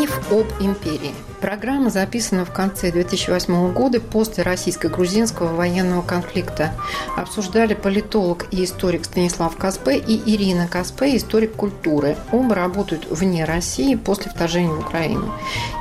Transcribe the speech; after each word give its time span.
Миф 0.00 0.32
об 0.32 0.46
империи– 0.62 1.14
Программа 1.40 1.88
записана 1.88 2.44
в 2.44 2.52
конце 2.52 2.92
2008 2.92 3.72
года 3.72 3.98
после 3.98 4.44
российско-грузинского 4.44 5.54
военного 5.54 6.02
конфликта. 6.02 6.74
Обсуждали 7.16 7.72
политолог 7.72 8.46
и 8.50 8.62
историк 8.62 9.06
Станислав 9.06 9.56
Каспе 9.56 9.96
и 9.96 10.34
Ирина 10.34 10.68
Каспе, 10.68 11.16
историк 11.16 11.56
культуры. 11.56 12.18
Оба 12.30 12.54
работают 12.54 13.06
вне 13.08 13.46
России 13.46 13.94
после 13.94 14.30
вторжения 14.30 14.68
в 14.68 14.80
Украину. 14.80 15.32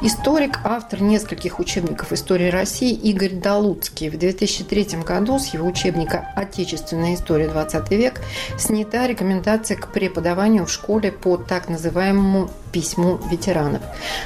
Историк, 0.01 0.59
автор 0.63 1.01
нескольких 1.01 1.59
учебников 1.59 2.13
истории 2.13 2.49
России 2.49 2.93
Игорь 2.93 3.33
Далуцкий. 3.33 4.09
В 4.09 4.17
2003 4.17 4.99
году 5.05 5.39
с 5.39 5.47
его 5.47 5.67
учебника 5.67 6.31
«Отечественная 6.37 7.15
история 7.15 7.49
20 7.49 7.91
век» 7.91 8.21
снята 8.57 9.07
рекомендация 9.07 9.75
к 9.75 9.91
преподаванию 9.91 10.65
в 10.65 10.71
школе 10.71 11.11
по 11.11 11.35
так 11.35 11.67
называемому 11.67 12.49
письму 12.71 13.19
ветеранов. 13.29 13.81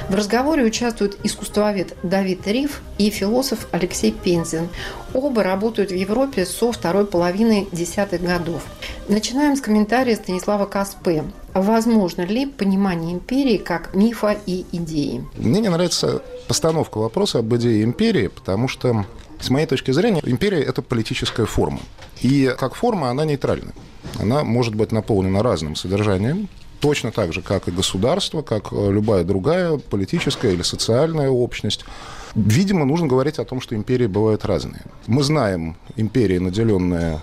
В 0.08 0.14
разговоре 0.14 0.64
участвуют 0.64 1.18
искусствовед 1.24 1.96
Давид 2.04 2.46
Риф 2.46 2.82
и 2.98 3.10
философ 3.10 3.66
Алексей 3.72 4.12
Пензин. 4.12 4.68
Оба 5.12 5.42
работают 5.42 5.90
в 5.90 5.94
Европе 5.94 6.46
со 6.46 6.70
второй 6.70 7.06
половины 7.06 7.66
десятых 7.72 8.22
годов. 8.22 8.62
Начинаем 9.08 9.56
с 9.56 9.60
комментария 9.60 10.14
Станислава 10.14 10.66
Каспе. 10.66 11.24
Возможно 11.54 12.22
ли 12.22 12.46
понимание 12.46 13.12
империи 13.12 13.58
как 13.58 13.94
мифа 13.94 14.36
и 14.46 14.64
идеи? 14.72 15.24
Мне 15.36 15.60
не 15.60 15.68
нравится 15.68 16.22
постановка 16.46 16.98
вопроса 16.98 17.38
об 17.38 17.54
идее 17.56 17.82
империи, 17.82 18.28
потому 18.28 18.68
что, 18.68 19.04
с 19.40 19.50
моей 19.50 19.66
точки 19.66 19.90
зрения, 19.90 20.20
империя– 20.24 20.62
это 20.62 20.82
политическая 20.82 21.46
форма. 21.46 21.80
И 22.22 22.54
как 22.58 22.74
форма 22.74 23.10
она 23.10 23.24
нейтральна. 23.24 23.72
Она 24.18 24.44
может 24.44 24.74
быть 24.74 24.92
наполнена 24.92 25.42
разным 25.42 25.76
содержанием, 25.76 26.48
точно 26.84 27.12
так 27.12 27.32
же, 27.32 27.40
как 27.40 27.66
и 27.66 27.70
государство, 27.70 28.42
как 28.42 28.70
э, 28.70 28.92
любая 28.92 29.24
другая 29.24 29.78
политическая 29.78 30.52
или 30.52 30.60
социальная 30.60 31.30
общность. 31.30 31.86
Видимо, 32.34 32.84
нужно 32.84 33.06
говорить 33.06 33.38
о 33.38 33.44
том, 33.46 33.62
что 33.62 33.74
империи 33.74 34.06
бывают 34.06 34.44
разные. 34.44 34.82
Мы 35.06 35.22
знаем 35.22 35.76
империи, 35.96 36.36
наделенные 36.36 37.20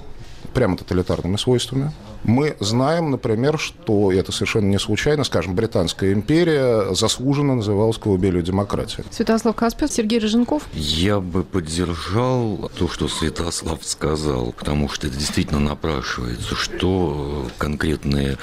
прямо 0.56 0.78
тоталитарными 0.78 1.38
свойствами. 1.38 1.92
Мы 2.24 2.56
знаем, 2.60 3.12
например, 3.12 3.58
что, 3.58 4.12
и 4.12 4.18
это 4.18 4.32
совершенно 4.32 4.68
не 4.68 4.80
случайно, 4.80 5.24
скажем, 5.24 5.56
Британская 5.56 6.14
империя 6.14 6.94
заслуженно 6.94 7.56
называлась 7.56 7.98
колыбелью 7.98 8.44
демократии. 8.44 9.04
Святослав 9.10 9.56
Каспер, 9.56 9.90
Сергей 9.90 10.20
Рыженков. 10.20 10.64
Я 10.74 11.20
бы 11.20 11.44
поддержал 11.44 12.72
то, 12.78 12.88
что 12.88 13.08
Святослав 13.08 13.84
сказал, 13.84 14.54
потому 14.54 14.88
что 14.90 15.08
это 15.08 15.18
действительно 15.18 15.60
напрашивается, 15.60 16.56
что 16.56 17.48
конкретные 17.58 18.38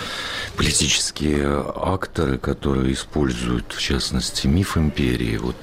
политические 0.57 1.65
акторы, 1.77 2.39
которые 2.39 2.95
используют, 2.95 3.73
в 3.73 3.81
частности, 3.81 4.49
миф 4.49 4.77
империи, 4.77 5.37
вот 5.37 5.57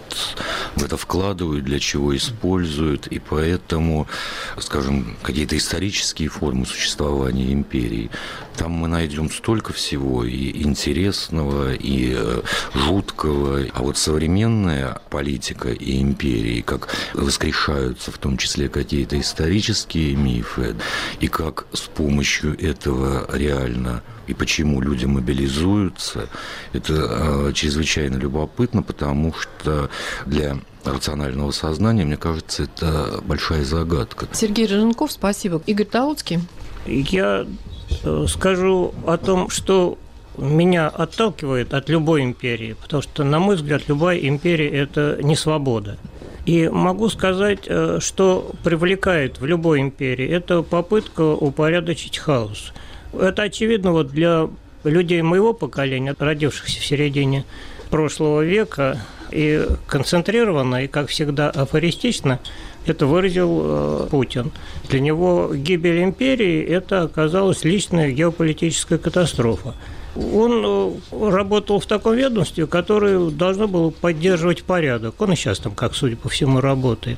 в 0.76 0.84
это 0.84 0.96
вкладывают, 0.96 1.66
для 1.66 1.80
чего 1.80 2.16
используют, 2.16 3.08
и 3.08 3.20
поэтому, 3.20 4.08
скажем, 4.60 5.18
какие-то 5.22 5.58
исторические 5.58 6.30
формы 6.30 6.66
существования 6.66 7.52
империи 7.52 8.05
там 8.58 8.72
мы 8.72 8.88
найдем 8.88 9.30
столько 9.30 9.74
всего 9.74 10.24
и 10.24 10.64
интересного, 10.64 11.74
и 11.74 12.14
э, 12.16 12.42
жуткого. 12.74 13.66
А 13.74 13.82
вот 13.82 13.98
современная 13.98 15.00
политика 15.10 15.70
и 15.70 16.02
империи, 16.02 16.62
как 16.62 16.90
воскрешаются 17.14 18.12
в 18.12 18.18
том 18.18 18.38
числе 18.38 18.70
какие-то 18.70 19.20
исторические 19.20 20.16
мифы, 20.16 20.76
и 21.20 21.28
как 21.28 21.68
с 21.74 21.82
помощью 21.82 22.60
этого 22.60 23.28
реально 23.34 24.04
и 24.28 24.34
почему 24.34 24.82
люди 24.82 25.06
мобилизуются, 25.06 26.30
это 26.74 26.94
э, 26.94 27.54
чрезвычайно 27.54 28.18
любопытно, 28.18 28.82
потому 28.82 29.34
что 29.34 29.90
для 30.26 30.58
рационального 30.84 31.52
сознания, 31.52 32.06
мне 32.06 32.18
кажется, 32.18 32.64
это 32.64 33.22
большая 33.24 33.64
загадка. 33.64 34.28
Сергей 34.34 34.66
Рыженков, 34.66 35.12
спасибо. 35.12 35.62
Игорь 35.66 35.88
Талуцкий. 35.88 36.40
Я 36.86 37.46
скажу 38.28 38.94
о 39.06 39.18
том, 39.18 39.50
что 39.50 39.98
меня 40.38 40.88
отталкивает 40.88 41.74
от 41.74 41.90
любой 41.90 42.24
империи, 42.24 42.76
потому 42.82 43.02
что, 43.02 43.24
на 43.24 43.40
мой 43.40 43.56
взгляд, 43.56 43.84
любая 43.88 44.18
империя– 44.20 44.70
это 44.82 45.20
не 45.22 45.36
свобода. 45.36 45.98
И 46.46 46.68
могу 46.68 47.10
сказать, 47.10 47.62
э, 47.68 48.00
что 48.02 48.52
привлекает 48.64 49.40
в 49.40 49.46
любой 49.46 49.82
империи– 49.82 50.28
это 50.30 50.62
попытка 50.62 51.22
упорядочить 51.22 52.18
хаос. 52.18 52.74
Это 53.14 53.44
очевидно 53.44 53.92
вот 53.92 54.10
для 54.10 54.50
людей 54.84 55.22
моего 55.22 55.54
поколения, 55.54 56.16
родившихся 56.18 56.80
в 56.80 56.86
середине 56.86 57.46
прошлого 57.90 58.42
века, 58.42 59.00
и 59.32 59.66
концентрированно, 59.88 60.84
и, 60.84 60.88
как 60.88 61.10
всегда, 61.10 61.50
афористично– 61.50 62.40
это 62.86 63.06
выразил 63.06 63.62
э, 63.64 64.08
Путин. 64.10 64.52
Для 64.90 65.00
него 65.00 65.52
гибель 65.54 66.04
империи– 66.04 66.64
это 66.64 67.04
оказалась 67.04 67.64
личная 67.64 68.12
геополитическая 68.12 68.98
катастрофа. 68.98 69.74
Он 70.16 70.64
э, 71.12 71.30
работал 71.30 71.80
в 71.80 71.86
таком 71.86 72.16
ведомстве, 72.16 72.68
которое 72.68 73.30
должно 73.30 73.68
было 73.68 73.90
поддерживать 73.90 74.64
порядок. 74.64 75.20
Он 75.22 75.34
и 75.34 75.36
сейчас 75.36 75.60
там, 75.60 75.74
как 75.74 75.96
судя 75.96 76.16
по 76.16 76.30
всему, 76.30 76.62
работает. 76.62 77.18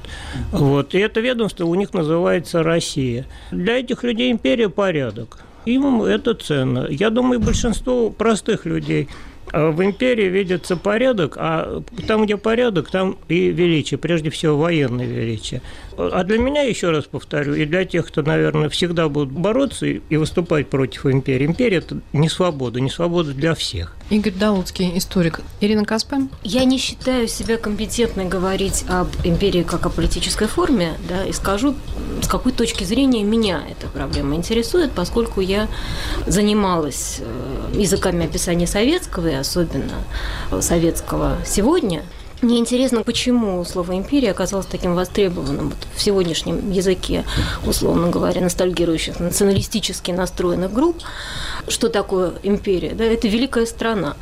Вот. 0.52 0.96
И 0.96 1.00
это 1.00 1.20
ведомство 1.20 1.66
у 1.66 1.76
них 1.76 1.94
называется 1.94 2.64
«Россия». 2.64 3.26
Для 3.52 3.80
этих 3.80 4.04
людей 4.04 4.32
империя– 4.32 4.70
порядок. 4.70 5.40
Им 5.66 6.02
это 6.02 6.34
ценно. 6.34 6.88
Я 6.90 7.10
думаю, 7.10 7.40
большинство 7.40 8.10
простых 8.10 8.66
людей– 8.66 9.10
в 9.52 9.84
империи 9.84 10.26
видится 10.26 10.76
порядок, 10.76 11.36
а 11.38 11.82
там, 12.08 12.26
где 12.26 12.38
порядок, 12.38 12.90
там 12.90 13.18
и 13.28 13.48
величие, 13.48 13.98
прежде 13.98 14.30
всего 14.30 14.58
военное 14.58 15.06
величие. 15.06 15.62
А 15.98 16.24
для 16.24 16.38
меня, 16.38 16.62
еще 16.62 16.92
раз 16.92 17.06
повторю, 17.06 17.56
и 17.56 17.66
для 17.66 17.84
тех, 17.84 18.08
кто, 18.08 18.22
наверное, 18.22 18.70
всегда 18.70 19.10
будут 19.10 19.32
бороться 19.32 19.88
и 19.88 20.16
выступать 20.16 20.70
против 20.70 21.08
империи, 21.08 21.48
империя– 21.48 21.78
это 21.80 21.98
не 22.14 22.30
свобода, 22.30 22.80
не 22.80 22.90
свобода 22.92 23.34
для 23.34 23.56
всех. 23.56 23.96
Игорь 24.12 24.34
Даутский, 24.34 24.96
историк. 24.96 25.42
Ирина 25.60 25.86
Каспен? 25.86 26.30
Я 26.44 26.66
не 26.66 26.78
считаю 26.78 27.28
себя 27.28 27.58
компетентной 27.58 28.26
говорить 28.26 28.86
об 28.88 29.08
империи 29.24 29.64
как 29.64 29.88
о 29.88 29.90
политической 29.90 30.48
форме, 30.48 30.94
да, 31.10 31.26
и 31.26 31.34
скажу, 31.34 31.74
с 32.22 32.28
какой 32.28 32.52
точки 32.52 32.84
зрения 32.84 33.24
меня 33.24 33.64
эта 33.70 33.88
проблема 33.88 34.36
интересует, 34.36 34.92
поскольку 34.92 35.42
я 35.42 35.68
занималась 36.28 37.18
э, 37.20 37.72
языками 37.74 38.26
описания 38.26 38.68
советского, 38.68 39.28
и 39.28 39.34
особенно 39.34 39.96
советского 40.62 41.38
сегодня– 41.44 42.04
мне 42.42 42.60
интересно, 42.60 43.02
почему 43.02 43.66
слово 43.66 43.98
«империя» 43.98 44.30
оказалось 44.30 44.68
таким 44.68 44.94
востребованным 44.94 45.70
вот 45.70 45.78
в 45.96 46.02
сегодняшнем 46.02 46.70
языке, 46.72 47.26
условно 47.66 48.10
говоря, 48.10 48.42
ностальгирующих, 48.42 49.20
националистически 49.20 50.12
настроенных 50.12 50.72
групп. 50.72 51.02
Что 51.68 51.90
такое 51.90 52.34
империя? 52.44 52.92
Да, 52.92 53.04
это 53.04 53.28
великая 53.28 53.66
страна. 53.66 54.16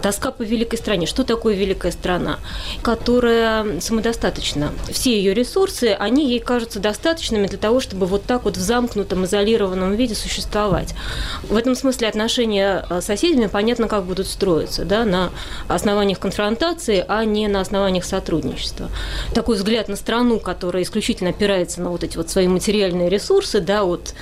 Тоска 0.00 0.30
по 0.30 0.42
великой 0.42 0.78
стране. 0.78 1.06
Что 1.06 1.22
такое 1.22 1.54
великая 1.54 1.92
страна? 1.92 2.38
Которая 2.82 3.80
самодостаточна. 3.80 4.72
Все 4.90 5.16
ее 5.16 5.34
ресурсы, 5.34 5.94
они 5.98 6.30
ей 6.30 6.40
кажутся 6.40 6.80
достаточными 6.80 7.46
для 7.46 7.58
того, 7.58 7.80
чтобы 7.80 8.06
вот 8.06 8.24
так 8.24 8.44
вот 8.44 8.56
в 8.56 8.60
замкнутом, 8.60 9.26
изолированном 9.26 9.94
виде 9.94 10.14
существовать. 10.14 10.94
В 11.42 11.56
этом 11.56 11.74
смысле 11.74 12.08
отношения 12.08 12.86
с 12.88 13.04
соседями 13.04 13.48
понятно, 13.48 13.86
как 13.86 14.04
будут 14.04 14.26
строиться, 14.26 14.86
да, 14.86 15.04
на 15.04 15.30
основаниях 15.68 16.18
конфронтации, 16.18 17.04
а 17.06 17.24
не 17.26 17.49
на 17.50 17.60
основаниях 17.60 18.04
сотрудничества. 18.04 18.90
Такой 19.34 19.56
взгляд 19.56 19.88
на 19.88 19.96
страну, 19.96 20.38
которая 20.40 20.82
исключительно 20.82 21.30
опирается 21.30 21.80
на 21.80 21.90
вот 21.90 22.04
эти 22.04 22.16
вот 22.16 22.30
свои 22.30 22.48
материальные 22.48 23.08
ресурсы, 23.08 23.60
да, 23.60 23.84
от 23.84 24.14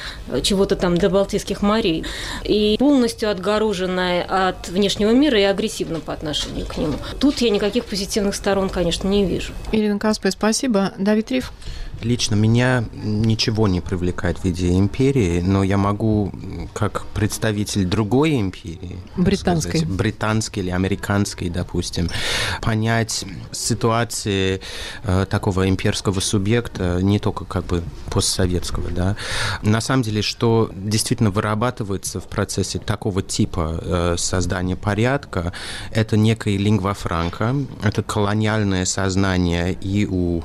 чего-то 0.42 0.76
там 0.76 0.96
до 0.96 1.08
Балтийских 1.08 1.62
морей, 1.62 2.04
и 2.44 2.76
полностью 2.78 3.30
отгороженная 3.30 4.48
от 4.48 4.69
внешнего 4.69 5.10
мира 5.10 5.38
и 5.38 5.44
агрессивна 5.44 6.00
по 6.00 6.12
отношению 6.12 6.66
к 6.66 6.76
нему. 6.76 6.94
Тут 7.20 7.38
я 7.38 7.50
никаких 7.50 7.84
позитивных 7.84 8.34
сторон, 8.34 8.69
конечно, 8.69 9.08
не 9.08 9.25
вижу. 9.25 9.52
Ирина 9.72 9.98
Каспе, 9.98 10.31
спасибо. 10.31 10.92
Давид 10.98 11.31
Риф. 11.31 11.52
Лично 12.02 12.34
меня 12.34 12.84
ничего 12.92 13.66
не 13.66 13.80
привлекает 13.80 14.38
в 14.38 14.44
виде 14.44 14.76
империи, 14.76 15.40
но 15.40 15.62
я 15.62 15.76
могу, 15.76 16.32
как 16.72 17.04
представитель 17.14 17.86
другой 17.86 18.40
империи, 18.40 18.96
британской, 19.16 19.80
сказать, 19.80 19.88
британской 19.88 20.62
или 20.62 20.70
американской, 20.70 21.50
допустим, 21.50 22.08
понять 22.62 23.24
ситуации 23.50 24.60
э, 25.02 25.26
такого 25.28 25.68
имперского 25.68 26.20
субъекта, 26.20 27.00
не 27.02 27.18
только 27.18 27.44
как 27.44 27.64
бы 27.66 27.82
постсоветского, 28.10 28.90
да. 28.90 29.16
На 29.62 29.80
самом 29.80 30.02
деле, 30.02 30.22
что 30.22 30.70
действительно 30.74 31.30
вырабатывается 31.30 32.20
в 32.20 32.28
процессе 32.28 32.78
такого 32.78 33.22
типа 33.22 33.80
э, 33.80 34.14
создания 34.18 34.76
порядка, 34.76 35.52
это 35.90 36.16
некая 36.16 36.56
лингва 36.56 36.94
франка, 36.94 37.54
это 37.82 38.02
колониальное 38.02 38.84
сознание 38.84 39.72
и 39.72 40.06
у 40.06 40.42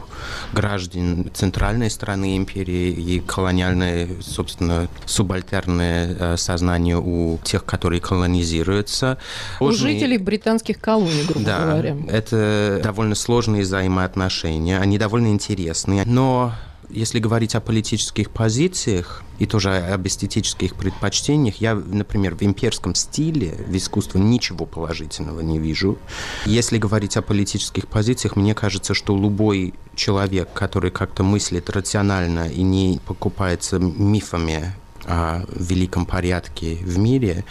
граждан 0.52 1.30
центральной 1.44 1.90
страны 1.90 2.38
империи, 2.38 2.92
и 2.92 3.20
колониальное, 3.20 4.08
собственно, 4.22 4.88
субальтерное 5.06 6.16
э, 6.18 6.38
сознание 6.38 6.98
у 6.98 7.38
тех, 7.44 7.66
которые 7.66 8.00
колонизируются. 8.00 9.18
У 9.60 9.66
Сложные... 9.66 9.94
жителей 9.96 10.18
британских 10.20 10.80
колоний, 10.80 11.26
грубо 11.28 11.46
да, 11.46 11.60
говоря. 11.60 11.98
это 12.08 12.80
довольно 12.82 13.16
сложные 13.16 13.64
взаимоотношения, 13.64 14.80
они 14.80 14.98
довольно 14.98 15.28
интересные, 15.28 16.06
но 16.06 16.54
если 16.94 17.20
говорить 17.20 17.56
о 17.56 17.62
политических 17.62 18.30
позициях 18.30 19.24
и 19.40 19.46
тоже 19.46 19.76
об 19.78 20.08
эстетических 20.08 20.76
предпочтениях, 20.76 21.56
я, 21.56 21.76
например, 21.76 22.36
в 22.36 22.44
имперском 22.44 22.96
стиле 22.96 23.56
в 23.68 23.76
искусстве 23.76 24.22
ничего 24.22 24.66
положительного 24.66 25.42
не 25.42 25.60
вижу. 25.60 25.98
Если 26.46 26.78
говорить 26.78 27.18
о 27.18 27.22
политических 27.22 27.88
позициях, 27.88 28.36
мне 28.36 28.54
кажется, 28.54 28.94
что 28.94 29.18
любой 29.18 29.74
человек, 29.96 30.54
который 30.54 30.92
как-то 30.92 31.24
мыслит 31.24 31.70
рационально 31.70 32.48
и 32.48 32.62
не 32.62 33.00
покупается 33.06 33.80
мифами 33.80 34.74
о 35.06 35.44
великом 35.54 36.06
порядке 36.06 36.76
в 36.76 36.98
мире, 36.98 37.44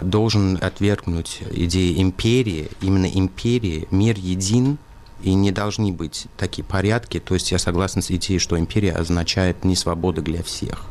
должен 0.00 0.58
отвергнуть 0.60 1.40
идеи 1.52 2.02
империи, 2.02 2.68
именно 2.82 3.06
империи, 3.06 3.88
мир 3.90 4.16
един, 4.18 4.78
и 5.22 5.34
не 5.34 5.50
должны 5.52 5.92
быть 5.92 6.26
такие 6.36 6.64
порядки. 6.64 7.20
То 7.20 7.34
есть 7.34 7.50
я 7.52 7.58
согласен 7.58 8.02
с 8.02 8.10
идеей, 8.10 8.38
что 8.38 8.58
империя 8.58 8.92
означает 8.92 9.64
не 9.64 9.76
свобода 9.76 10.22
для 10.22 10.42
всех 10.42 10.84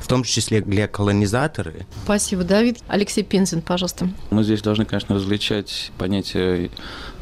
в 0.00 0.08
том 0.08 0.24
числе 0.24 0.60
для 0.60 0.88
колонизаторы. 0.88 1.86
Спасибо, 2.04 2.44
Давид. 2.44 2.78
Алексей 2.88 3.24
Пензин, 3.24 3.62
пожалуйста. 3.62 4.08
Мы 4.30 4.44
здесь 4.44 4.62
должны, 4.62 4.84
конечно, 4.84 5.14
различать 5.14 5.90
понятие 5.98 6.70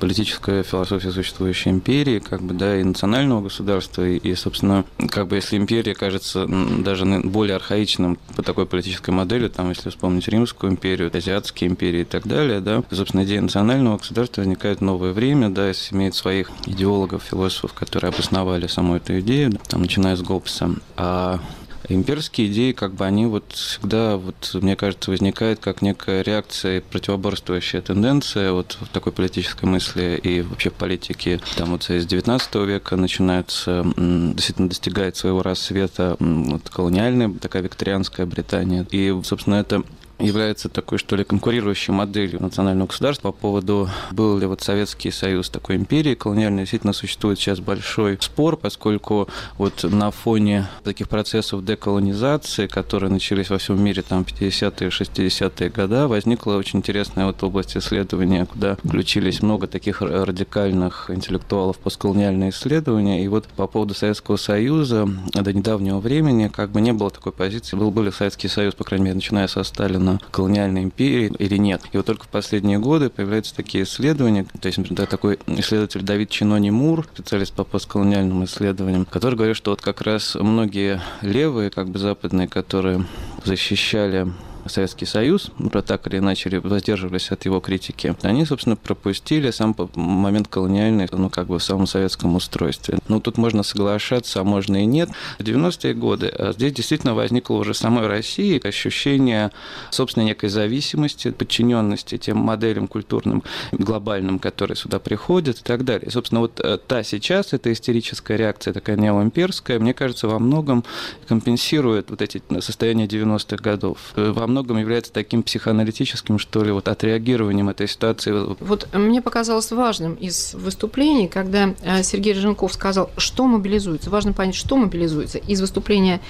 политическая 0.00 0.62
философия 0.62 1.10
существующей 1.10 1.70
империи, 1.70 2.18
как 2.18 2.42
бы, 2.42 2.54
да, 2.54 2.78
и 2.78 2.82
национального 2.84 3.42
государства, 3.42 4.06
и, 4.06 4.34
собственно, 4.34 4.84
как 5.10 5.28
бы, 5.28 5.36
если 5.36 5.56
империя 5.56 5.94
кажется 5.94 6.46
даже 6.46 7.04
более 7.24 7.56
архаичным 7.56 8.18
по 8.36 8.42
такой 8.42 8.66
политической 8.66 9.10
модели, 9.10 9.48
там, 9.48 9.70
если 9.70 9.90
вспомнить 9.90 10.28
Римскую 10.28 10.72
империю, 10.72 11.10
азиатские 11.14 11.70
империи 11.70 12.00
и 12.00 12.04
так 12.04 12.26
далее, 12.26 12.60
да, 12.60 12.82
то, 12.82 12.96
собственно, 12.96 13.24
идея 13.24 13.40
национального 13.40 13.98
государства 13.98 14.42
возникает 14.42 14.80
в 14.80 14.84
новое 14.84 15.12
время, 15.12 15.48
да, 15.48 15.72
имеет 15.90 16.14
своих 16.14 16.50
идеологов, 16.66 17.22
философов, 17.22 17.72
которые 17.72 18.10
обосновали 18.10 18.66
саму 18.66 18.96
эту 18.96 19.20
идею, 19.20 19.58
там, 19.68 19.82
начиная 19.82 20.16
с 20.16 20.22
Гоббса. 20.22 20.70
А 20.96 21.40
Имперские 21.88 22.46
идеи, 22.48 22.72
как 22.72 22.94
бы 22.94 23.04
они 23.04 23.26
вот 23.26 23.52
всегда, 23.52 24.16
вот, 24.16 24.50
мне 24.54 24.74
кажется, 24.74 25.10
возникают 25.10 25.60
как 25.60 25.82
некая 25.82 26.22
реакция, 26.22 26.80
противоборствующая 26.80 27.82
тенденция 27.82 28.52
вот 28.52 28.78
в 28.80 28.88
такой 28.88 29.12
политической 29.12 29.66
мысли 29.66 30.18
и 30.22 30.40
вообще 30.40 30.70
в 30.70 30.74
политике. 30.74 31.40
Там 31.56 31.70
вот 31.70 31.84
с 31.84 32.06
19 32.06 32.54
века 32.66 32.96
начинается, 32.96 33.84
действительно 33.96 34.68
достигает 34.68 35.16
своего 35.16 35.42
рассвета 35.42 36.16
вот, 36.18 36.68
колониальная, 36.70 37.32
такая 37.34 37.62
викторианская 37.62 38.24
Британия. 38.24 38.86
И, 38.90 39.14
собственно, 39.22 39.56
это 39.56 39.82
является 40.18 40.68
такой, 40.68 40.98
что 40.98 41.16
ли, 41.16 41.24
конкурирующей 41.24 41.92
моделью 41.92 42.40
национального 42.42 42.88
государства 42.88 43.32
по 43.32 43.38
поводу, 43.38 43.88
был 44.12 44.38
ли 44.38 44.46
вот 44.46 44.60
Советский 44.60 45.10
Союз 45.10 45.50
такой 45.50 45.76
империей 45.76 46.14
колониальной. 46.14 46.62
Действительно, 46.62 46.92
существует 46.92 47.38
сейчас 47.38 47.60
большой 47.60 48.18
спор, 48.20 48.56
поскольку 48.56 49.28
вот 49.58 49.82
на 49.84 50.10
фоне 50.10 50.68
таких 50.82 51.08
процессов 51.08 51.64
деколонизации, 51.64 52.66
которые 52.66 53.10
начались 53.10 53.50
во 53.50 53.58
всем 53.58 53.82
мире 53.82 54.02
там 54.02 54.22
50-е, 54.22 54.88
60-е 54.88 55.70
годы, 55.70 56.06
возникла 56.06 56.54
очень 56.54 56.78
интересная 56.78 57.26
вот 57.26 57.42
область 57.42 57.76
исследования, 57.76 58.46
куда 58.46 58.76
включились 58.76 59.42
много 59.42 59.66
таких 59.66 60.00
радикальных 60.00 61.10
интеллектуалов 61.10 61.78
постколониальные 61.78 62.50
исследования. 62.50 63.24
И 63.24 63.28
вот 63.28 63.46
по 63.48 63.66
поводу 63.66 63.94
Советского 63.94 64.36
Союза 64.36 65.08
до 65.32 65.52
недавнего 65.52 65.98
времени 65.98 66.48
как 66.48 66.70
бы 66.70 66.80
не 66.80 66.92
было 66.92 67.10
такой 67.10 67.32
позиции. 67.32 67.76
Был, 67.76 67.90
был 67.90 68.10
Советский 68.12 68.48
Союз, 68.48 68.74
по 68.74 68.84
крайней 68.84 69.06
мере, 69.06 69.16
начиная 69.16 69.46
со 69.46 69.62
Сталина, 69.64 70.03
на 70.04 70.20
колониальной 70.30 70.84
империи 70.84 71.32
или 71.38 71.56
нет. 71.56 71.82
И 71.92 71.96
вот 71.96 72.06
только 72.06 72.24
в 72.24 72.28
последние 72.28 72.78
годы 72.78 73.10
появляются 73.10 73.54
такие 73.54 73.84
исследования, 73.84 74.46
то 74.60 74.66
есть, 74.66 74.78
например, 74.78 75.06
такой 75.06 75.38
исследователь 75.46 76.02
Давид 76.02 76.30
Чинони 76.30 76.70
Мур, 76.70 77.06
специалист 77.12 77.52
по 77.52 77.64
постколониальным 77.64 78.44
исследованиям, 78.44 79.04
который 79.04 79.36
говорит, 79.36 79.56
что 79.56 79.70
вот 79.70 79.80
как 79.80 80.02
раз 80.02 80.34
многие 80.34 81.00
левые, 81.22 81.70
как 81.70 81.88
бы 81.88 81.98
западные, 81.98 82.48
которые 82.48 83.04
защищали 83.44 84.28
Советский 84.66 85.06
Союз, 85.06 85.50
так 85.86 86.06
или 86.06 86.18
иначе 86.18 86.60
воздерживались 86.60 87.30
от 87.30 87.44
его 87.44 87.60
критики, 87.60 88.14
они, 88.22 88.44
собственно, 88.44 88.76
пропустили 88.76 89.50
сам 89.50 89.76
момент 89.94 90.48
колониальный, 90.48 91.08
ну, 91.10 91.30
как 91.30 91.46
бы 91.46 91.58
в 91.58 91.62
самом 91.62 91.86
советском 91.86 92.34
устройстве. 92.34 92.98
Ну, 93.08 93.20
тут 93.20 93.38
можно 93.38 93.62
соглашаться, 93.62 94.40
а 94.40 94.44
можно 94.44 94.82
и 94.82 94.86
нет. 94.86 95.10
В 95.38 95.42
90-е 95.42 95.94
годы 95.94 96.28
а 96.28 96.52
здесь 96.52 96.72
действительно 96.72 97.14
возникло 97.14 97.56
уже 97.56 97.74
самой 97.74 98.06
России 98.06 98.60
ощущение 98.66 99.50
собственной 99.90 100.26
некой 100.26 100.48
зависимости, 100.48 101.30
подчиненности 101.30 102.18
тем 102.18 102.38
моделям 102.38 102.88
культурным, 102.88 103.42
глобальным, 103.72 104.38
которые 104.38 104.76
сюда 104.76 104.98
приходят 104.98 105.58
и 105.58 105.62
так 105.62 105.84
далее. 105.84 106.08
И, 106.08 106.10
собственно, 106.10 106.40
вот 106.40 106.60
э, 106.60 106.78
та 106.78 107.02
сейчас, 107.02 107.52
эта 107.52 107.72
истерическая 107.72 108.36
реакция, 108.36 108.72
такая 108.72 108.96
неоимперская, 108.96 109.78
мне 109.78 109.94
кажется, 109.94 110.28
во 110.28 110.38
многом 110.38 110.84
компенсирует 111.28 112.10
вот 112.10 112.22
эти 112.22 112.42
состояния 112.60 113.06
90-х 113.06 113.56
годов. 113.56 114.12
Э, 114.16 114.32
во 114.32 114.46
многом 114.54 114.78
является 114.78 115.12
таким 115.12 115.42
психоаналитическим, 115.42 116.38
что 116.38 116.62
ли, 116.62 116.70
вот 116.70 116.86
отреагированием 116.86 117.68
этой 117.68 117.88
ситуации. 117.88 118.32
Вот 118.60 118.88
мне 118.94 119.20
показалось 119.20 119.72
важным 119.72 120.14
из 120.14 120.54
выступлений, 120.54 121.26
когда 121.26 121.74
э, 121.82 122.04
Сергей 122.04 122.34
Рыженков 122.34 122.72
сказал, 122.72 123.10
что 123.16 123.46
мобилизуется. 123.46 124.10
Важно 124.10 124.32
понять, 124.32 124.54
что 124.54 124.76
мобилизуется. 124.76 125.38
Из 125.38 125.60
выступления 125.60 126.20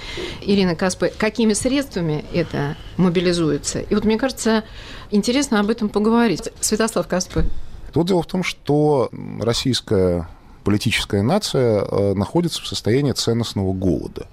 Ирины 0.41 0.75
Каспы, 0.75 1.13
какими 1.15 1.53
средствами 1.53 2.25
это 2.33 2.75
мобилизуется. 2.97 3.81
И 3.81 3.93
вот 3.93 4.05
мне 4.05 4.17
кажется, 4.17 4.63
интересно 5.11 5.59
об 5.59 5.69
этом 5.69 5.89
поговорить. 5.89 6.49
Святослав 6.59 7.07
Каспы. 7.07 7.45
Тут 7.93 8.07
дело 8.07 8.23
в 8.23 8.27
том, 8.27 8.43
что 8.43 9.09
российская 9.39 10.27
политическая 10.63 11.21
нация 11.21 11.85
э, 11.85 12.13
находится 12.15 12.63
в 12.63 12.67
состоянии 12.67 13.11
ценностного 13.11 13.71
голода 13.71 14.25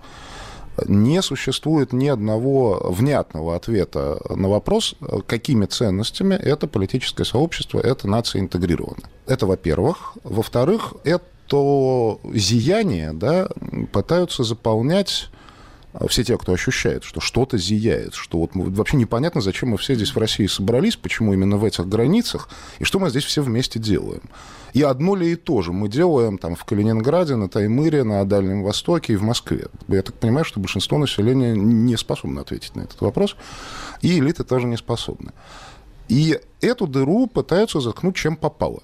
не 0.87 1.23
существует 1.23 1.93
ни 1.93 2.09
одного 2.09 2.81
внятного 2.91 3.57
ответа 3.57 4.19
на 4.29 4.49
вопрос, 4.49 4.95
какими 5.26 5.67
ценностями 5.67 6.35
это 6.35 6.67
политическое 6.67 7.25
сообщество, 7.25 7.81
эта 7.81 8.09
нация 8.09 8.41
интегрирована. 8.41 9.02
Это, 9.26 9.47
во-первых. 9.47 10.14
Во-вторых, 10.25 10.95
это 11.05 11.25
зияние 12.33 13.12
да, 13.12 13.49
пытаются 13.93 14.43
заполнять 14.45 15.29
все 16.09 16.25
те, 16.25 16.39
кто 16.39 16.53
ощущает, 16.53 17.05
что 17.05 17.21
что-то 17.21 17.59
зияет, 17.59 18.15
что 18.15 18.39
вот 18.39 18.51
вообще 18.55 18.97
непонятно, 18.97 19.41
зачем 19.41 19.71
мы 19.71 19.79
все 19.79 19.95
здесь 19.95 20.15
в 20.15 20.19
России 20.19 20.47
собрались, 20.47 20.97
почему 20.97 21.35
именно 21.35 21.57
в 21.57 21.65
этих 21.65 21.89
границах, 21.89 22.49
и 22.79 22.85
что 22.85 22.99
мы 22.99 23.11
здесь 23.11 23.25
все 23.25 23.43
вместе 23.43 23.79
делаем. 23.79 24.23
И 24.73 24.83
одно 24.83 25.15
ли 25.15 25.33
и 25.33 25.37
то 25.37 25.61
же 25.61 25.73
мы 25.73 25.89
делаем 25.89 26.39
там 26.39 26.55
в 26.55 26.65
Калининграде, 26.65 27.37
на 27.37 27.49
Таймыре, 27.49 28.05
на 28.05 28.25
Дальнем 28.25 28.63
Востоке 28.63 29.13
и 29.13 29.17
в 29.17 29.23
Москве. 29.23 29.67
Я 29.89 30.03
так 30.03 30.15
понимаю, 30.15 30.47
что 30.47 30.61
большинство 30.61 30.97
населения 30.97 31.55
не 31.55 31.97
способно 31.97 32.41
ответить 32.41 32.75
на 32.75 32.83
этот 32.83 33.01
вопрос, 33.03 33.37
и 34.01 34.19
элиты 34.19 34.45
тоже 34.45 34.67
не 34.67 34.79
способны. 34.79 35.33
И 36.09 36.41
эту 36.63 36.87
дыру 36.87 37.27
пытаются 37.27 37.81
заткнуть 37.81 38.17
чем 38.17 38.37
попало 38.37 38.83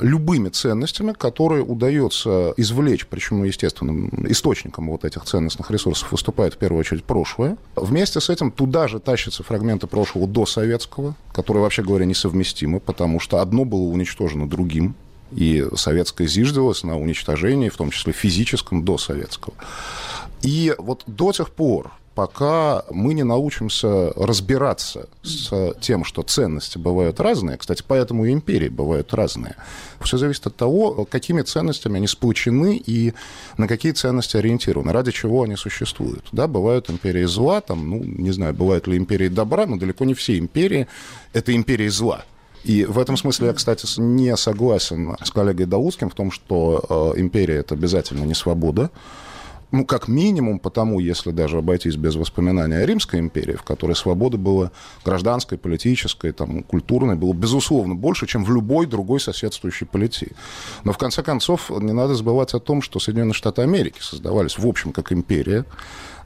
любыми 0.00 0.48
ценностями, 0.48 1.12
которые 1.12 1.62
удается 1.62 2.54
извлечь, 2.56 3.06
причем, 3.06 3.44
естественным 3.44 4.08
источником 4.30 4.90
вот 4.90 5.04
этих 5.04 5.24
ценностных 5.24 5.70
ресурсов 5.70 6.12
выступает 6.12 6.54
в 6.54 6.58
первую 6.58 6.80
очередь 6.80 7.04
прошлое. 7.04 7.56
Вместе 7.76 8.20
с 8.20 8.30
этим 8.30 8.50
туда 8.50 8.88
же 8.88 9.00
тащатся 9.00 9.42
фрагменты 9.42 9.86
прошлого 9.86 10.26
до 10.26 10.46
советского, 10.46 11.14
которые, 11.32 11.62
вообще 11.62 11.82
говоря, 11.82 12.04
несовместимы, 12.04 12.80
потому 12.80 13.20
что 13.20 13.40
одно 13.40 13.64
было 13.64 13.82
уничтожено 13.82 14.48
другим 14.48 14.94
и 15.32 15.64
советское 15.76 16.26
зиждилось 16.26 16.82
на 16.82 16.98
уничтожении, 16.98 17.68
в 17.68 17.76
том 17.76 17.90
числе 17.90 18.12
физическом, 18.12 18.84
до 18.84 18.98
советского. 18.98 19.54
И 20.42 20.74
вот 20.78 21.04
до 21.06 21.32
тех 21.32 21.50
пор, 21.50 21.92
пока 22.14 22.84
мы 22.90 23.14
не 23.14 23.22
научимся 23.22 24.12
разбираться 24.16 25.08
с 25.22 25.74
тем, 25.80 26.04
что 26.04 26.22
ценности 26.22 26.76
бывают 26.76 27.20
разные. 27.20 27.56
Кстати, 27.56 27.84
поэтому 27.86 28.24
и 28.24 28.32
империи 28.32 28.68
бывают 28.68 29.14
разные. 29.14 29.56
Все 30.00 30.18
зависит 30.18 30.46
от 30.46 30.56
того, 30.56 31.04
какими 31.04 31.42
ценностями 31.42 31.96
они 31.96 32.06
сплочены 32.06 32.76
и 32.76 33.14
на 33.56 33.68
какие 33.68 33.92
ценности 33.92 34.36
ориентированы, 34.36 34.92
ради 34.92 35.12
чего 35.12 35.44
они 35.44 35.56
существуют. 35.56 36.26
Да, 36.32 36.48
бывают 36.48 36.90
империи 36.90 37.24
зла, 37.24 37.60
там, 37.60 37.88
ну, 37.88 38.02
не 38.02 38.32
знаю, 38.32 38.54
бывают 38.54 38.86
ли 38.86 38.96
империи 38.96 39.28
добра, 39.28 39.66
но 39.66 39.76
далеко 39.76 40.04
не 40.04 40.14
все 40.14 40.38
империи– 40.38 40.88
это 41.32 41.54
империи 41.54 41.88
зла. 41.88 42.24
И 42.64 42.84
в 42.84 42.98
этом 42.98 43.16
смысле 43.16 43.48
я, 43.48 43.52
кстати, 43.54 43.86
не 43.98 44.36
согласен 44.36 45.16
с 45.22 45.30
коллегой 45.30 45.66
Даутским 45.66 46.10
в 46.10 46.14
том, 46.14 46.30
что 46.30 47.14
э, 47.16 47.20
империя– 47.20 47.56
это 47.60 47.74
обязательно 47.74 48.24
не 48.24 48.34
свобода 48.34 48.90
ну, 49.72 49.84
как 49.84 50.08
минимум, 50.08 50.58
потому, 50.58 51.00
если 51.00 51.30
даже 51.30 51.58
обойтись 51.58 51.96
без 51.96 52.16
воспоминания 52.16 52.78
о 52.78 52.86
Римской 52.86 53.20
империи, 53.20 53.54
в 53.54 53.62
которой 53.62 53.94
свободы 53.94 54.36
было 54.36 54.72
гражданской, 55.04 55.58
политической, 55.58 56.32
там, 56.32 56.62
культурной, 56.62 57.14
было, 57.14 57.32
безусловно, 57.32 57.94
больше, 57.94 58.26
чем 58.26 58.44
в 58.44 58.52
любой 58.52 58.86
другой 58.86 59.20
соседствующей 59.20 59.86
политии. 59.86 60.32
Но, 60.84 60.92
в 60.92 60.98
конце 60.98 61.22
концов, 61.22 61.70
не 61.70 61.92
надо 61.92 62.14
забывать 62.14 62.54
о 62.54 62.60
том, 62.60 62.82
что 62.82 62.98
Соединенные 62.98 63.34
Штаты 63.34 63.62
Америки 63.62 63.98
создавались, 64.00 64.58
в 64.58 64.66
общем, 64.66 64.92
как 64.92 65.12
империя. 65.12 65.64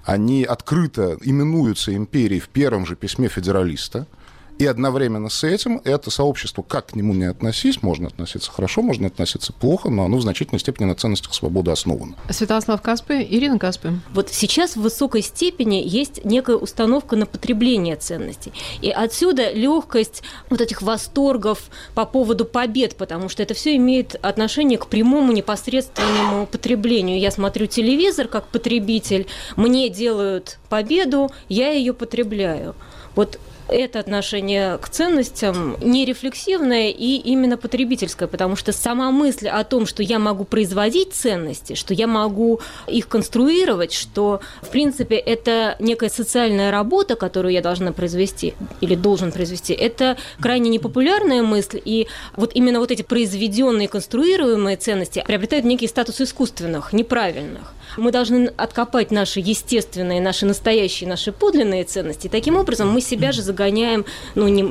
Они 0.04 0.44
открыто 0.44 1.18
именуются 1.22 1.94
империей 1.94 2.40
в 2.40 2.48
первом 2.48 2.86
же 2.86 2.96
письме 2.96 3.28
федералиста– 3.28 4.06
и 4.58 4.66
одновременно 4.66 5.28
с 5.28 5.42
этим 5.42 5.80
это 5.84 6.10
сообщество, 6.10 6.62
как 6.62 6.86
к 6.86 6.94
нему 6.94 7.12
не 7.12 7.24
относись, 7.24 7.82
можно 7.82 8.08
относиться 8.08 8.50
хорошо, 8.50 8.82
можно 8.82 9.08
относиться 9.08 9.52
плохо, 9.52 9.90
но 9.90 10.04
оно 10.04 10.18
в 10.18 10.22
значительной 10.22 10.60
степени 10.60 10.86
на 10.86 10.94
ценностях 10.94 11.34
свободы 11.34 11.72
основано. 11.72 12.14
Святослав 12.30 12.80
Каспы, 12.80 13.26
Ирина 13.28 13.58
Каспы. 13.58 14.00
Вот 14.12 14.30
сейчас 14.30 14.76
в 14.76 14.82
высокой 14.82 15.22
степени 15.22 15.82
есть 15.84 16.24
некая 16.24 16.56
установка 16.56 17.16
на 17.16 17.26
потребление 17.26 17.96
ценностей. 17.96 18.52
И 18.80 18.90
отсюда 18.90 19.52
легкость 19.52 20.22
вот 20.50 20.60
этих 20.60 20.82
восторгов 20.82 21.64
по 21.94 22.04
поводу 22.04 22.44
побед, 22.44 22.96
потому 22.96 23.28
что 23.28 23.42
это 23.42 23.54
все 23.54 23.74
имеет 23.76 24.14
отношение 24.24 24.78
к 24.78 24.86
прямому 24.86 25.32
непосредственному 25.32 26.46
потреблению. 26.46 27.18
Я 27.18 27.30
смотрю 27.30 27.66
телевизор 27.66 28.28
как 28.28 28.46
потребитель, 28.46 29.26
мне 29.56 29.88
делают 29.88 30.58
победу, 30.68 31.30
я 31.48 31.72
ее 31.72 31.92
потребляю. 31.92 32.74
Вот 33.16 33.38
это 33.68 34.00
отношение 34.00 34.78
к 34.78 34.88
ценностям 34.88 35.76
не 35.80 36.04
рефлексивное 36.04 36.90
и 36.90 37.16
именно 37.16 37.56
потребительское, 37.56 38.28
потому 38.28 38.56
что 38.56 38.72
сама 38.72 39.10
мысль 39.10 39.48
о 39.48 39.64
том, 39.64 39.86
что 39.86 40.02
я 40.02 40.18
могу 40.18 40.44
производить 40.44 41.12
ценности, 41.12 41.74
что 41.74 41.94
я 41.94 42.06
могу 42.06 42.60
их 42.86 43.08
конструировать, 43.08 43.92
что, 43.92 44.40
в 44.62 44.68
принципе, 44.68 45.16
это 45.16 45.76
некая 45.78 46.10
социальная 46.10 46.70
работа, 46.70 47.16
которую 47.16 47.52
я 47.52 47.62
должна 47.62 47.92
произвести 47.92 48.54
или 48.80 48.94
должен 48.94 49.32
произвести, 49.32 49.72
это 49.72 50.16
крайне 50.40 50.70
непопулярная 50.70 51.42
мысль, 51.42 51.80
и 51.84 52.06
вот 52.36 52.52
именно 52.54 52.80
вот 52.80 52.90
эти 52.90 53.02
произведенные, 53.02 53.88
конструируемые 53.88 54.76
ценности 54.76 55.22
приобретают 55.26 55.64
некий 55.64 55.88
статус 55.88 56.20
искусственных, 56.20 56.92
неправильных. 56.92 57.73
Мы 57.96 58.10
должны 58.12 58.52
откопать 58.56 59.10
наши 59.10 59.40
естественные, 59.40 60.20
наши 60.20 60.46
настоящие, 60.46 61.08
наши 61.08 61.32
подлинные 61.32 61.84
ценности. 61.84 62.28
Таким 62.28 62.56
образом 62.56 62.90
мы 62.90 63.00
себя 63.00 63.32
же 63.32 63.42
загоняем, 63.42 64.04
ну, 64.34 64.48
не 64.48 64.64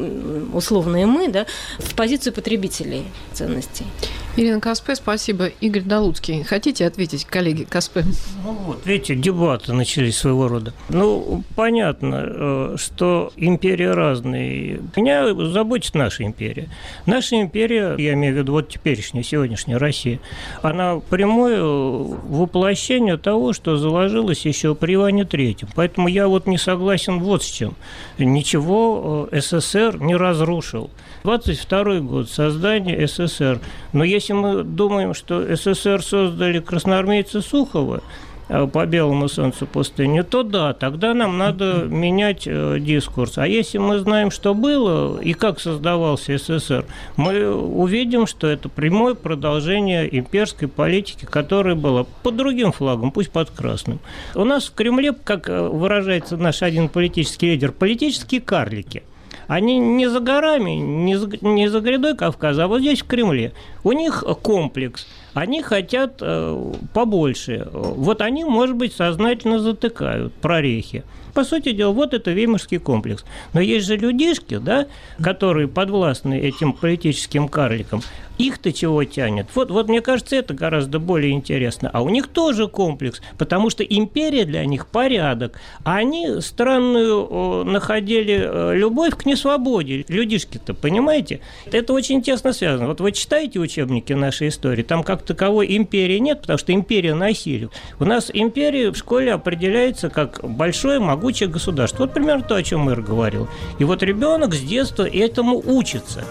условные 0.53 1.05
мы, 1.05 1.27
да, 1.27 1.45
в 1.79 1.95
позицию 1.95 2.33
потребителей 2.33 3.05
ценностей. 3.33 3.85
Ирина 4.35 4.59
Каспе, 4.59 4.95
спасибо. 4.95 5.45
Игорь 5.61 5.83
Долуцкий, 5.83 6.41
хотите 6.41 6.87
ответить, 6.87 7.25
коллеги 7.25 7.65
Каспе? 7.65 8.03
Ну 8.43 8.53
вот, 8.53 8.83
видите, 8.83 9.13
дебаты 9.13 9.73
начались 9.73 10.17
своего 10.17 10.47
рода. 10.47 10.73
Ну, 10.89 11.43
понятно, 11.55 12.23
э, 12.25 12.75
что 12.79 13.31
империи 13.35 13.85
разные. 13.85 14.81
Меня 14.95 15.35
заботит 15.51 15.93
наша 15.93 16.23
империя. 16.23 16.69
Наша 17.05 17.39
империя, 17.39 17.95
я 17.99 18.13
имею 18.13 18.33
в 18.33 18.37
виду 18.39 18.53
вот 18.53 18.69
теперешняя, 18.69 19.23
сегодняшняя 19.23 19.77
Россия, 19.77 20.19
она 20.63 20.99
прямое 20.99 21.61
воплощение 21.61 23.17
того, 23.17 23.53
что 23.53 23.77
заложилось 23.77 24.47
еще 24.47 24.73
при 24.73 24.95
Иване 24.95 25.25
Третьем. 25.25 25.69
Поэтому 25.75 26.07
я 26.07 26.27
вот 26.27 26.47
не 26.47 26.57
согласен 26.57 27.19
вот 27.19 27.43
с 27.43 27.51
чем. 27.51 27.75
Ничего 28.17 29.29
э, 29.31 29.41
СССР 29.41 30.01
не 30.01 30.15
разрушил. 30.15 30.89
22 31.23 31.99
год, 32.01 32.29
создание 32.29 33.07
СССР. 33.07 33.59
Но 33.93 34.03
если 34.03 34.33
мы 34.33 34.63
думаем, 34.63 35.13
что 35.13 35.55
СССР 35.55 36.03
создали 36.03 36.59
красноармейцы 36.59 37.41
Сухова, 37.41 38.01
э, 38.49 38.67
по 38.67 38.85
белому 38.85 39.29
солнцу 39.29 39.65
пустыни, 39.65 40.21
то 40.21 40.43
да, 40.43 40.73
тогда 40.73 41.13
нам 41.13 41.37
надо 41.37 41.85
менять 41.87 42.43
э, 42.45 42.77
дискурс. 42.77 43.37
А 43.37 43.47
если 43.47 43.77
мы 43.77 43.99
знаем, 43.99 44.31
что 44.31 44.53
было 44.53 45.17
и 45.21 45.31
как 45.31 45.61
создавался 45.61 46.37
СССР, 46.37 46.85
мы 47.15 47.55
увидим, 47.55 48.27
что 48.27 48.47
это 48.47 48.67
прямое 48.67 49.13
продолжение 49.13 50.19
имперской 50.19 50.67
политики, 50.67 51.23
которая 51.23 51.75
была 51.75 52.05
под 52.21 52.35
другим 52.35 52.73
флагом, 52.73 53.11
пусть 53.11 53.31
под 53.31 53.49
красным. 53.49 53.99
У 54.35 54.43
нас 54.43 54.65
в 54.65 54.73
Кремле, 54.73 55.13
как 55.13 55.47
э, 55.47 55.69
выражается 55.69 56.35
наш 56.35 56.61
один 56.63 56.89
политический 56.89 57.51
лидер, 57.51 57.71
политические 57.71 58.41
карлики– 58.41 59.03
они 59.53 59.77
не 59.77 60.09
за 60.09 60.19
горами, 60.19 60.71
не 60.71 61.15
за, 61.15 61.27
не 61.45 61.67
за 61.67 61.79
грядой 61.79 62.15
Кавказа, 62.15 62.63
а 62.63 62.67
вот 62.67 62.81
здесь, 62.81 63.01
в 63.01 63.07
Кремле. 63.07 63.53
У 63.83 63.91
них 63.91 64.23
комплекс. 64.41 65.07
Они 65.33 65.61
хотят 65.61 66.17
э, 66.21 66.73
побольше. 66.93 67.67
Вот 67.71 68.21
они, 68.21 68.45
может 68.45 68.75
быть, 68.75 68.93
сознательно 68.93 69.59
затыкают 69.59 70.33
прорехи. 70.33 71.03
По 71.33 71.43
сути 71.43 71.71
дела, 71.71 71.91
вот 71.91 72.13
это 72.13 72.31
Веймарский 72.31 72.79
комплекс. 72.79 73.25
Но 73.53 73.61
есть 73.61 73.87
же 73.87 73.97
людишки, 73.97 74.57
да, 74.57 74.87
которые 75.21 75.67
подвластны 75.67 76.39
этим 76.39 76.73
политическим 76.73 77.47
карликам. 77.47 78.01
Их-то 78.39 78.73
чего 78.73 79.03
тянет? 79.03 79.47
Вот, 79.53 79.69
вот 79.69 79.89
мне 79.89 80.01
кажется, 80.01 80.35
это 80.35 80.55
гораздо 80.55 80.97
более 80.97 81.33
интересно. 81.33 81.89
А 81.93 82.01
у 82.01 82.09
них 82.09 82.27
тоже 82.27 82.67
комплекс, 82.67 83.21
потому 83.37 83.69
что 83.69 83.83
империя 83.83 84.45
для 84.45 84.65
них 84.65 84.87
порядок. 84.87 85.59
А 85.83 85.97
они 85.97 86.41
странную 86.41 87.63
находили 87.63 88.41
э, 88.43 88.75
любовь 88.75 89.15
к 89.15 89.25
несвободе. 89.27 90.03
Людишки-то, 90.07 90.73
понимаете? 90.73 91.41
Это 91.71 91.93
очень 91.93 92.23
тесно 92.23 92.53
связано. 92.53 92.87
Вот 92.87 93.01
вы 93.01 93.11
читаете 93.11 93.59
учебники 93.59 94.13
нашей 94.13 94.47
истории, 94.47 94.81
там 94.81 95.03
как 95.03 95.21
таковой 95.21 95.77
империи 95.77 96.17
нет, 96.17 96.41
потому 96.41 96.57
что 96.57 96.73
империя 96.73 97.13
насилия. 97.13 97.69
У 97.99 98.05
нас 98.05 98.31
империя 98.33 98.91
в 98.91 98.97
школе 98.97 99.33
определяется 99.33 100.09
как 100.09 100.39
большое 100.43 100.99
могучее 100.99 101.22
государство. 101.47 102.03
Вот 102.03 102.13
примерно 102.13 102.43
то, 102.43 102.55
о 102.55 102.63
чем 102.63 102.81
мэр 102.81 103.01
говорил. 103.01 103.47
И 103.79 103.83
вот 103.83 104.03
ребенок 104.03 104.53
с 104.53 104.59
детства 104.59 105.07
этому 105.07 105.61
учится. 105.65 106.23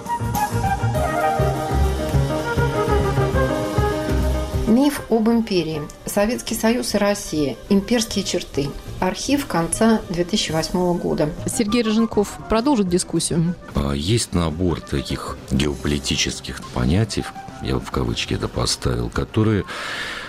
Миф 4.66 5.02
об 5.10 5.28
империи. 5.28 5.82
Советский 6.06 6.54
Союз 6.54 6.94
и 6.94 6.98
Россия. 6.98 7.56
Имперские 7.68 8.24
черты. 8.24 8.68
Архив 9.00 9.46
конца 9.46 10.00
2008 10.08 10.98
года. 10.98 11.28
Сергей 11.46 11.82
Роженков 11.82 12.38
продолжит 12.48 12.88
дискуссию. 12.88 13.54
А, 13.74 13.92
есть 13.92 14.32
набор 14.32 14.80
таких 14.80 15.36
геополитических 15.50 16.62
понятий, 16.72 17.24
я 17.62 17.78
в 17.78 17.90
кавычки 17.90 18.34
это 18.34 18.48
поставил, 18.48 19.08
которые 19.08 19.64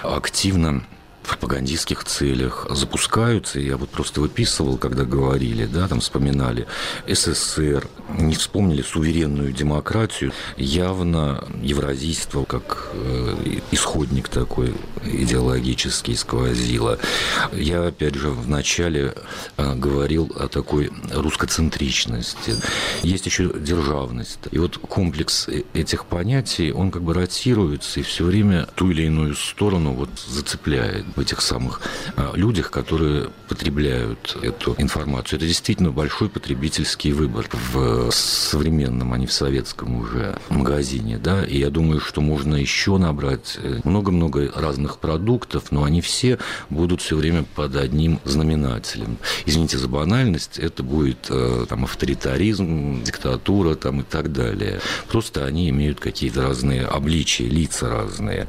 активно 0.04 0.84
пропагандистских 1.24 2.04
целях 2.04 2.68
запускаются. 2.70 3.60
Я 3.60 3.78
вот 3.78 3.90
просто 3.90 4.22
выписывал, 4.22 4.78
когда 4.78 5.04
говорили, 5.04 5.66
да, 5.66 5.88
там 5.88 6.00
вспоминали 6.00 6.68
СССР, 7.08 7.88
не 8.10 8.36
вспомнили 8.36 8.82
суверенную 8.82 9.52
демократию, 9.52 10.32
явно 10.58 11.44
евразийство 11.62 12.44
как 12.44 12.90
э, 12.94 13.60
исходник 13.72 14.30
такой 14.30 14.74
идеологический 15.06 16.16
сквозило. 16.16 17.00
Я, 17.52 17.88
опять 17.88 18.16
же, 18.16 18.30
вначале 18.30 19.14
э, 19.58 19.76
говорил 19.76 20.32
о 20.38 20.48
такой 20.48 20.92
русскоцентричности. 21.12 22.56
Есть 23.04 23.26
еще 23.26 23.52
державность. 23.60 24.40
И 24.52 24.58
вот 24.58 24.78
комплекс 24.78 25.48
э, 25.48 25.64
этих 25.74 26.06
понятий, 26.06 26.72
он 26.72 26.92
как 26.92 27.04
бы 27.04 27.14
ротируется 27.14 28.00
и 28.00 28.04
все 28.04 28.26
время 28.26 28.68
ту 28.76 28.92
или 28.92 29.04
иную 29.04 29.36
сторону 29.36 29.94
вот 29.94 30.10
зацепляет 30.28 31.06
в 31.16 31.20
этих 31.20 31.42
самых 31.42 31.82
а, 32.16 32.34
людях, 32.36 32.72
которые 32.72 33.30
потребляют 33.48 34.38
эту 34.42 34.76
информацию. 34.78 35.38
Это 35.38 35.48
действительно 35.48 35.92
большой 35.92 36.30
потребительский 36.30 37.12
выбор 37.12 37.48
в 37.52 38.12
современном, 38.12 39.14
а 39.14 39.18
не 39.18 39.28
в 39.28 39.34
советском 39.34 39.98
уже 39.98 40.38
магазине. 40.50 41.18
Да? 41.18 41.44
И 41.44 41.58
я 41.58 41.70
думаю, 41.70 42.00
что 42.00 42.22
можно 42.22 42.56
еще 42.56 42.98
набрать 42.98 43.58
э, 43.62 43.80
много-много 43.84 44.52
разных 44.56 44.98
продуктов, 44.98 45.72
но 45.72 45.84
они 45.84 46.02
все 46.02 46.40
будут 46.70 47.02
все 47.02 47.16
время 47.16 47.46
под 47.56 47.76
одним 47.76 48.20
знаменателем. 48.24 49.18
Извините 49.46 49.78
за 49.78 49.88
банальность, 49.88 50.58
это 50.60 50.84
будет 50.84 51.28
э, 51.30 51.66
там, 51.70 51.84
авторитаризм, 51.84 53.04
диктатура 53.04 53.76
там, 53.76 54.02
и 54.02 54.04
так 54.04 54.32
далее. 54.32 54.80
Просто 55.08 55.46
они 55.46 55.70
имеют 55.70 56.00
какие-то 56.00 56.44
разные 56.44 56.86
обличия, 56.86 57.48
лица 57.48 57.90
разные. 57.90 58.48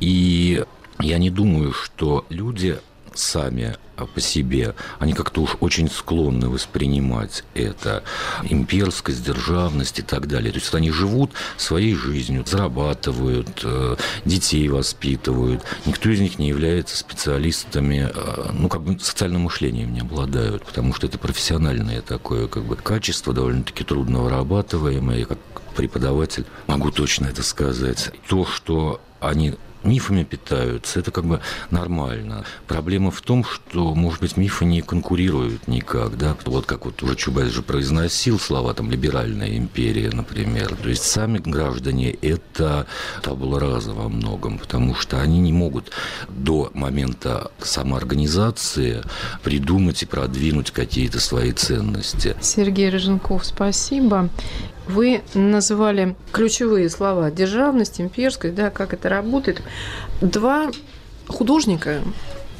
И 0.00 0.64
я 1.02 1.18
не 1.18 1.30
думаю, 1.30 1.72
что 1.72 2.24
люди 2.28 2.78
сами 3.14 3.76
по 4.14 4.20
себе, 4.20 4.74
они 4.98 5.12
как-то 5.12 5.42
уж 5.42 5.56
очень 5.60 5.88
склонны 5.88 6.48
воспринимать 6.48 7.44
это 7.54 8.02
имперскость, 8.42 9.24
державность 9.24 9.98
и 9.98 10.02
так 10.02 10.26
далее. 10.26 10.52
То 10.52 10.58
есть 10.58 10.74
они 10.74 10.90
живут 10.90 11.32
своей 11.56 11.94
жизнью, 11.94 12.44
зарабатывают, 12.46 13.60
э, 13.64 13.96
детей 14.24 14.68
воспитывают. 14.68 15.62
Никто 15.86 16.08
из 16.10 16.20
них 16.20 16.38
не 16.38 16.48
является 16.48 16.96
специалистами, 16.96 18.10
э, 18.12 18.50
ну, 18.52 18.68
как 18.68 18.82
бы 18.82 18.98
социальным 18.98 19.42
мышлением 19.42 19.92
не 19.92 20.00
обладают, 20.00 20.64
потому 20.64 20.94
что 20.94 21.06
это 21.06 21.18
профессиональное 21.18 22.00
такое 22.00 22.48
как 22.48 22.64
бы 22.64 22.76
качество, 22.76 23.32
довольно-таки 23.32 23.84
трудно 23.84 24.22
вырабатываемое. 24.22 25.18
Я 25.18 25.26
как 25.26 25.38
преподаватель 25.76 26.44
могу 26.66 26.90
точно 26.90 27.26
это 27.26 27.42
сказать. 27.42 28.10
То, 28.28 28.44
что 28.44 29.00
они 29.20 29.54
мифами 29.84 30.24
питаются, 30.24 31.00
это 31.00 31.10
как 31.10 31.24
бы 31.24 31.40
нормально. 31.70 32.44
Проблема 32.66 33.10
в 33.10 33.20
том, 33.20 33.44
что, 33.44 33.94
может 33.94 34.20
быть, 34.20 34.36
мифы 34.36 34.64
не 34.64 34.82
конкурируют 34.82 35.68
никак, 35.68 36.16
да, 36.16 36.36
вот 36.44 36.66
как 36.66 36.84
вот 36.84 37.02
уже 37.02 37.16
Чубайс 37.16 37.52
же 37.52 37.62
произносил 37.62 38.38
слова, 38.38 38.74
там, 38.74 38.90
либеральная 38.90 39.56
империя, 39.56 40.10
например, 40.10 40.76
то 40.76 40.88
есть 40.88 41.04
сами 41.04 41.38
граждане 41.38 42.10
это 42.10 42.86
табула 43.22 43.60
раза 43.60 43.92
во 43.92 44.08
многом, 44.08 44.58
потому 44.58 44.94
что 44.94 45.20
они 45.20 45.40
не 45.40 45.52
могут 45.52 45.90
до 46.28 46.70
момента 46.74 47.50
самоорганизации 47.60 49.02
придумать 49.42 50.02
и 50.02 50.06
продвинуть 50.06 50.70
какие-то 50.70 51.20
свои 51.20 51.52
ценности. 51.52 52.36
Сергей 52.40 52.90
Рыженков, 52.90 53.44
спасибо. 53.44 54.28
Вы 54.86 55.22
называли 55.34 56.16
ключевые 56.32 56.88
слова 56.90 57.30
державность, 57.30 58.00
имперскость, 58.00 58.54
да, 58.54 58.70
как 58.70 58.94
это 58.94 59.08
работает. 59.08 59.62
Два 60.20 60.70
художника 61.28 62.02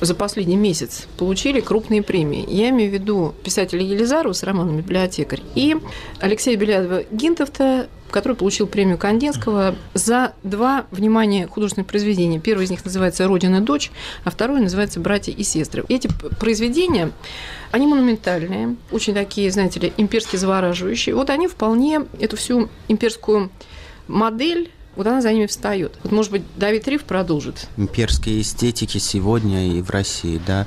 за 0.01 0.15
последний 0.15 0.57
месяц 0.57 1.07
получили 1.17 1.61
крупные 1.61 2.03
премии. 2.03 2.45
Я 2.49 2.71
имею 2.71 2.91
в 2.91 2.95
виду 2.95 3.35
писателя 3.45 3.83
Елизарова 3.83 4.33
с 4.33 4.43
романом 4.43 4.79
«Библиотекарь» 4.79 5.43
и 5.55 5.77
Алексея 6.21 6.57
Белядова 6.57 7.05
Гинтовта 7.11 7.87
который 8.13 8.37
получил 8.37 8.69
премию 8.69 8.99
Кандинского 8.99 9.75
за 9.95 10.35
два, 10.45 10.87
внимание, 10.93 11.49
художественных 11.49 11.89
произведения. 11.89 12.39
Первое 12.39 12.67
из 12.67 12.71
них 12.71 12.85
называется 12.85 13.27
«Родина 13.27 13.61
дочь», 13.61 13.91
а 14.23 14.31
второе 14.31 14.61
называется 14.61 15.01
«Братья 15.01 15.33
и 15.33 15.43
сестры». 15.43 15.85
Эти 15.89 16.09
произведения, 16.39 17.11
они 17.73 17.87
монументальные, 17.87 18.77
очень 18.93 19.15
такие, 19.15 19.51
знаете 19.51 19.81
ли, 19.81 19.93
имперски 19.97 20.37
завораживающие. 20.37 21.15
Вот 21.15 21.31
они 21.31 21.49
вполне 21.49 22.03
эту 22.21 22.37
всю 22.37 22.69
имперскую 22.87 23.51
модель 24.07 24.71
вот 24.97 25.07
она 25.07 25.23
за 25.23 25.33
ними 25.33 25.47
встает. 25.47 25.95
Вот, 26.03 26.13
может 26.13 26.31
быть, 26.31 26.43
Давид 26.57 26.87
Риф 26.89 27.05
продолжит. 27.05 27.67
Имперские 27.77 28.43
эстетики 28.43 28.99
сегодня 28.99 29.79
и 29.79 29.83
в 29.83 29.91
России, 29.91 30.41
да. 30.47 30.67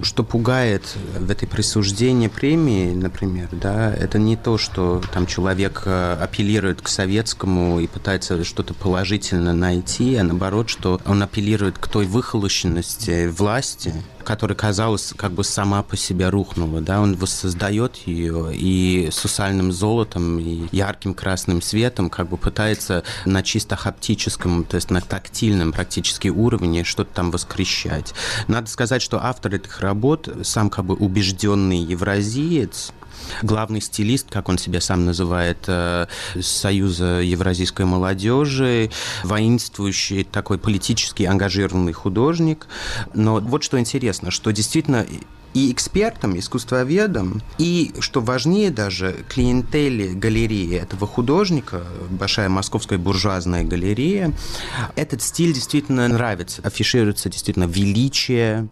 Что 0.00 0.24
пугает 0.24 0.82
в 1.18 1.30
этой 1.30 1.46
присуждении 1.46 2.28
премии, 2.28 2.94
например, 2.94 3.48
да, 3.52 3.92
это 3.94 4.18
не 4.18 4.36
то, 4.36 4.56
что 4.58 5.02
там 5.12 5.26
человек 5.26 5.82
э, 5.84 6.16
апеллирует 6.20 6.80
к 6.80 6.88
советскому 6.88 7.80
и 7.80 7.86
пытается 7.86 8.44
что-то 8.44 8.74
положительно 8.74 9.52
найти, 9.52 10.16
а 10.16 10.24
наоборот, 10.24 10.70
что 10.70 11.00
он 11.04 11.22
апеллирует 11.22 11.78
к 11.78 11.88
той 11.88 12.06
выхолощенности 12.06 13.26
власти, 13.26 13.92
которая, 14.26 14.56
казалось, 14.56 15.14
как 15.16 15.32
бы 15.32 15.44
сама 15.44 15.82
по 15.82 15.96
себе 15.96 16.28
рухнула, 16.28 16.80
да, 16.80 17.00
он 17.00 17.14
воссоздает 17.14 17.96
ее 18.06 18.50
и 18.52 19.08
сусальным 19.12 19.72
золотом, 19.72 20.38
и 20.40 20.66
ярким 20.72 21.14
красным 21.14 21.62
светом 21.62 22.10
как 22.10 22.28
бы 22.28 22.36
пытается 22.36 23.04
на 23.24 23.42
чисто 23.42 23.76
хаптическом, 23.76 24.64
то 24.64 24.74
есть 24.74 24.90
на 24.90 25.00
тактильном 25.00 25.72
практически 25.72 26.28
уровне 26.28 26.82
что-то 26.82 27.14
там 27.14 27.30
воскрещать. 27.30 28.14
Надо 28.48 28.68
сказать, 28.68 29.00
что 29.00 29.24
автор 29.24 29.54
этих 29.54 29.80
работ 29.80 30.28
сам 30.42 30.70
как 30.70 30.84
бы 30.86 30.94
убежденный 30.94 31.78
евразиец, 31.78 32.92
главный 33.42 33.80
стилист, 33.80 34.28
как 34.30 34.48
он 34.48 34.58
себя 34.58 34.80
сам 34.80 35.04
называет, 35.04 35.58
э, 35.66 36.06
Союза 36.40 37.20
евразийской 37.20 37.86
молодежи, 37.86 38.90
воинствующий 39.24 40.24
такой 40.24 40.58
политически 40.58 41.24
ангажированный 41.24 41.92
художник. 41.92 42.66
Но 43.14 43.40
вот 43.40 43.62
что 43.62 43.78
интересно, 43.78 44.30
что 44.30 44.50
действительно 44.52 45.06
и 45.56 45.72
экспертам, 45.72 46.38
искусствоведам, 46.38 47.40
и, 47.56 47.94
что 48.00 48.20
важнее 48.20 48.70
даже, 48.70 49.24
клиентели 49.26 50.12
галереи 50.12 50.76
этого 50.76 51.06
художника, 51.06 51.82
большая 52.10 52.50
московская 52.50 52.98
буржуазная 52.98 53.64
галерея, 53.64 54.34
этот 54.96 55.22
стиль 55.22 55.54
действительно 55.54 56.06
нравится. 56.08 56.60
Афишируется 56.62 57.30
действительно 57.30 57.64
величие, 57.64 58.68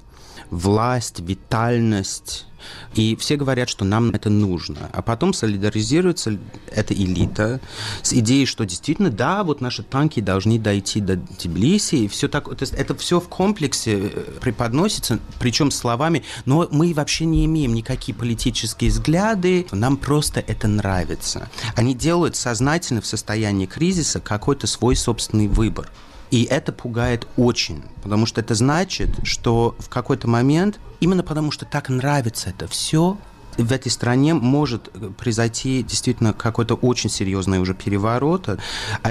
власть, 0.51 1.21
витальность, 1.21 2.47
и 2.95 3.17
все 3.17 3.37
говорят, 3.37 3.69
что 3.69 3.85
нам 3.85 4.11
это 4.11 4.31
нужно. 4.31 4.91
А 4.93 5.03
потом 5.03 5.33
солидаризируется 5.33 6.39
эта 6.71 6.95
элита 6.95 7.61
с 8.03 8.13
идеей, 8.13 8.47
что 8.47 8.65
действительно, 8.65 9.11
да, 9.11 9.45
вот 9.45 9.61
наши 9.61 9.83
танки 9.83 10.21
должны 10.21 10.59
дойти 10.59 11.01
до 11.01 11.17
Тбилиси, 11.17 11.97
и 11.97 12.09
все 12.09 12.29
так, 12.29 12.45
то 12.49 12.63
есть 12.63 12.75
это 12.75 12.95
все 12.95 13.21
в 13.21 13.29
комплексе 13.29 14.11
э, 14.13 14.39
преподносится, 14.41 15.19
причем 15.39 15.71
словами, 15.71 16.23
но 16.45 16.69
мы 16.71 16.93
вообще 16.95 17.25
не 17.25 17.45
имеем 17.45 17.75
никакие 17.75 18.17
политические 18.17 18.91
взгляды, 18.91 19.67
нам 19.73 19.97
просто 19.97 20.41
это 20.41 20.69
нравится. 20.69 21.49
Они 21.75 21.95
делают 21.95 22.37
сознательно 22.37 23.01
в 23.01 23.07
состоянии 23.07 23.67
кризиса 23.67 24.21
какой-то 24.21 24.67
свой 24.67 24.97
собственный 24.97 25.49
выбор. 25.49 25.91
И 26.31 26.45
это 26.45 26.73
пугает 26.73 27.27
очень, 27.37 27.83
потому 28.03 28.27
что 28.27 28.41
это 28.41 28.55
значит, 28.55 29.11
что 29.23 29.75
в 29.79 29.89
какой-то 29.89 30.29
момент, 30.29 30.81
именно 31.01 31.23
потому 31.23 31.51
что 31.51 31.65
так 31.65 31.89
нравится 31.89 32.51
это 32.51 32.67
все, 32.67 33.19
в 33.57 33.73
этой 33.73 33.91
стране 33.91 34.35
может 34.35 34.91
произойти 35.17 35.83
действительно 35.83 36.33
какой-то 36.33 36.75
очень 36.75 37.11
серьезный 37.11 37.61
уже 37.61 37.75
переворот. 37.75 38.49
А 38.49 38.59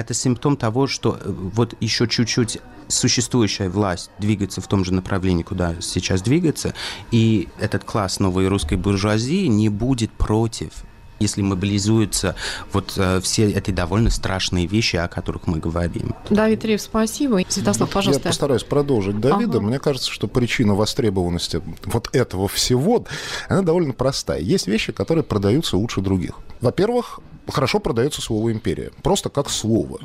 это 0.00 0.14
симптом 0.14 0.56
того, 0.56 0.86
что 0.86 1.18
э, 1.18 1.30
вот 1.30 1.74
еще 1.80 2.06
чуть-чуть 2.06 2.58
существующая 2.88 3.70
власть 3.70 4.10
двигается 4.18 4.60
в 4.60 4.66
том 4.66 4.84
же 4.84 4.92
направлении, 4.92 5.42
куда 5.42 5.74
сейчас 5.80 6.20
двигается, 6.20 6.74
и 7.10 7.48
этот 7.58 7.84
класс 7.84 8.20
новой 8.20 8.46
русской 8.48 8.76
буржуазии 8.76 9.46
не 9.46 9.70
будет 9.70 10.10
против 10.12 10.84
если 11.18 11.42
мобилизуются 11.42 12.34
вот 12.72 12.94
э, 12.96 13.20
все 13.20 13.50
эти 13.50 13.70
довольно 13.70 14.10
страшные 14.10 14.66
вещи, 14.66 14.96
о 14.96 15.08
которых 15.08 15.46
мы 15.46 15.58
говорим. 15.58 16.14
Давид 16.30 16.64
Рев, 16.64 16.80
спасибо. 16.80 17.40
Святослав, 17.48 17.90
пожалуйста. 17.90 18.22
Я 18.22 18.30
постараюсь 18.30 18.64
продолжить 18.64 19.20
Давида. 19.20 19.58
Ага. 19.58 19.66
Мне 19.66 19.78
кажется, 19.78 20.10
что 20.10 20.28
причина 20.28 20.74
востребованности 20.74 21.62
вот 21.84 22.08
этого 22.12 22.48
всего, 22.48 23.04
она 23.48 23.62
довольно 23.62 23.92
простая. 23.92 24.40
Есть 24.40 24.66
вещи, 24.66 24.92
которые 24.92 25.24
продаются 25.24 25.76
лучше 25.76 26.00
других. 26.00 26.34
Во-первых, 26.60 27.20
хорошо 27.48 27.78
продается 27.78 28.22
слово 28.22 28.52
«империя». 28.52 28.90
Просто 29.02 29.28
как 29.28 29.50
слово. 29.50 30.00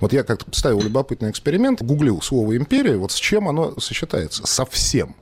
Вот 0.00 0.12
я 0.12 0.24
как-то 0.24 0.46
ставил 0.56 0.80
любопытный 0.80 1.30
эксперимент, 1.30 1.82
гуглил 1.82 2.20
слово 2.22 2.56
«империя», 2.56 2.96
вот 2.96 3.12
с 3.12 3.16
чем 3.16 3.48
оно 3.48 3.78
сочетается? 3.78 4.46
Со 4.46 4.66
всем 4.66 5.14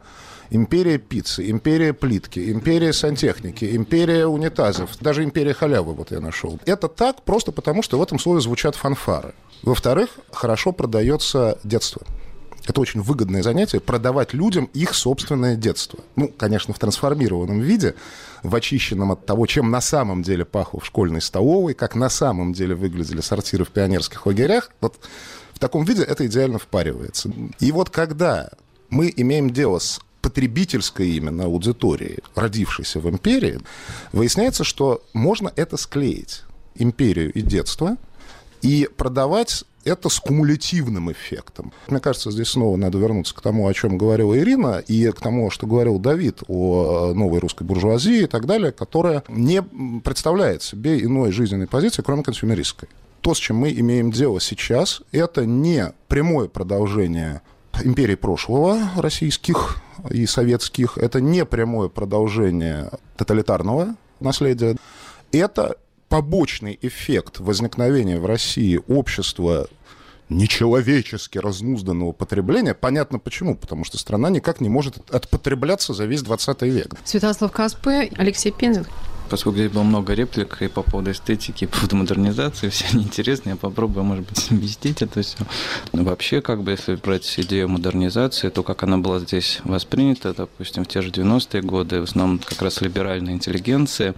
империя 0.50 0.98
пиццы, 0.98 1.50
империя 1.50 1.92
плитки, 1.92 2.50
империя 2.52 2.92
сантехники, 2.92 3.76
империя 3.76 4.26
унитазов, 4.26 4.98
даже 5.00 5.24
империя 5.24 5.54
халявы 5.54 5.94
вот 5.94 6.10
я 6.10 6.20
нашел. 6.20 6.58
Это 6.66 6.88
так 6.88 7.22
просто 7.22 7.52
потому, 7.52 7.82
что 7.82 7.98
в 7.98 8.02
этом 8.02 8.18
слове 8.18 8.40
звучат 8.40 8.74
фанфары. 8.74 9.34
Во-вторых, 9.62 10.10
хорошо 10.32 10.72
продается 10.72 11.58
детство. 11.64 12.02
Это 12.66 12.80
очень 12.80 13.00
выгодное 13.00 13.42
занятие 13.42 13.80
продавать 13.80 14.34
людям 14.34 14.68
их 14.74 14.94
собственное 14.94 15.56
детство. 15.56 16.00
Ну, 16.16 16.28
конечно, 16.28 16.74
в 16.74 16.78
трансформированном 16.78 17.60
виде, 17.60 17.94
в 18.42 18.54
очищенном 18.54 19.12
от 19.12 19.24
того, 19.24 19.46
чем 19.46 19.70
на 19.70 19.80
самом 19.80 20.22
деле 20.22 20.44
пахло 20.44 20.80
в 20.80 20.86
школьной 20.86 21.22
столовой, 21.22 21.74
как 21.74 21.94
на 21.94 22.10
самом 22.10 22.52
деле 22.52 22.74
выглядели 22.74 23.22
сортиры 23.22 23.64
в 23.64 23.70
пионерских 23.70 24.26
лагерях. 24.26 24.70
Вот 24.80 24.98
в 25.54 25.58
таком 25.58 25.84
виде 25.84 26.02
это 26.02 26.26
идеально 26.26 26.58
впаривается. 26.58 27.30
И 27.60 27.72
вот 27.72 27.90
когда 27.90 28.50
мы 28.90 29.12
имеем 29.16 29.50
дело 29.50 29.78
с 29.78 30.00
потребительской 30.20 31.10
именно 31.10 31.44
аудитории, 31.44 32.18
родившейся 32.34 33.00
в 33.00 33.08
империи, 33.08 33.60
выясняется, 34.12 34.64
что 34.64 35.02
можно 35.12 35.52
это 35.56 35.76
склеить, 35.76 36.42
империю 36.74 37.32
и 37.32 37.40
детство, 37.40 37.96
и 38.62 38.88
продавать 38.96 39.64
это 39.84 40.08
с 40.08 40.20
кумулятивным 40.20 41.10
эффектом. 41.10 41.72
Мне 41.88 42.00
кажется, 42.00 42.30
здесь 42.30 42.48
снова 42.48 42.76
надо 42.76 42.98
вернуться 42.98 43.34
к 43.34 43.40
тому, 43.40 43.66
о 43.66 43.74
чем 43.74 43.96
говорила 43.96 44.38
Ирина, 44.38 44.82
и 44.86 45.10
к 45.10 45.20
тому, 45.20 45.50
что 45.50 45.66
говорил 45.66 45.98
Давид 45.98 46.42
о 46.48 47.12
новой 47.14 47.40
русской 47.40 47.64
буржуазии 47.64 48.24
и 48.24 48.26
так 48.26 48.46
далее, 48.46 48.72
которая 48.72 49.24
не 49.28 49.62
представляет 50.04 50.62
себе 50.62 51.02
иной 51.02 51.32
жизненной 51.32 51.66
позиции, 51.66 52.02
кроме 52.02 52.22
консюмеристской. 52.22 52.88
То, 53.22 53.34
с 53.34 53.38
чем 53.38 53.56
мы 53.56 53.70
имеем 53.70 54.10
дело 54.10 54.40
сейчас, 54.40 55.02
это 55.12 55.44
не 55.44 55.92
прямое 56.08 56.48
продолжение 56.48 57.42
империй 57.82 58.16
прошлого, 58.16 58.78
российских 58.96 59.78
и 60.10 60.26
советских. 60.26 60.98
Это 60.98 61.20
не 61.20 61.44
прямое 61.44 61.88
продолжение 61.88 62.90
тоталитарного 63.16 63.96
наследия. 64.20 64.76
Это 65.32 65.76
побочный 66.08 66.78
эффект 66.82 67.40
возникновения 67.40 68.18
в 68.18 68.26
России 68.26 68.80
общества 68.88 69.68
нечеловечески 70.28 71.38
разнузданного 71.38 72.12
потребления. 72.12 72.74
Понятно 72.74 73.18
почему, 73.18 73.56
потому 73.56 73.84
что 73.84 73.98
страна 73.98 74.30
никак 74.30 74.60
не 74.60 74.68
может 74.68 74.98
отпотребляться 75.12 75.92
за 75.92 76.06
весь 76.06 76.22
20 76.22 76.62
век. 76.62 76.94
Святослав 77.04 77.52
Каспе, 77.52 78.10
Алексей 78.16 78.52
Пензин 78.52 78.86
поскольку 79.30 79.58
здесь 79.58 79.70
было 79.70 79.82
много 79.84 80.12
реплик 80.12 80.60
и 80.60 80.68
по 80.68 80.82
поводу 80.82 81.12
эстетики, 81.12 81.64
и 81.64 81.66
по 81.66 81.76
поводу 81.76 81.96
модернизации, 81.96 82.68
все 82.70 82.86
они 82.92 83.04
интересны, 83.04 83.50
я 83.50 83.56
попробую, 83.56 84.04
может 84.04 84.26
быть, 84.26 84.38
совместить 84.38 85.02
это 85.02 85.22
все. 85.22 85.38
Но 85.92 86.02
вообще, 86.04 86.40
как 86.40 86.62
бы, 86.62 86.72
если 86.72 86.96
брать 86.96 87.32
идею 87.38 87.68
модернизации, 87.68 88.48
то 88.48 88.62
как 88.62 88.82
она 88.82 88.98
была 88.98 89.20
здесь 89.20 89.60
воспринята, 89.64 90.34
допустим, 90.34 90.84
в 90.84 90.88
те 90.88 91.02
же 91.02 91.10
90-е 91.10 91.62
годы, 91.62 92.00
в 92.00 92.04
основном 92.04 92.38
как 92.38 92.60
раз 92.62 92.80
либеральная 92.80 93.34
интеллигенция, 93.34 94.14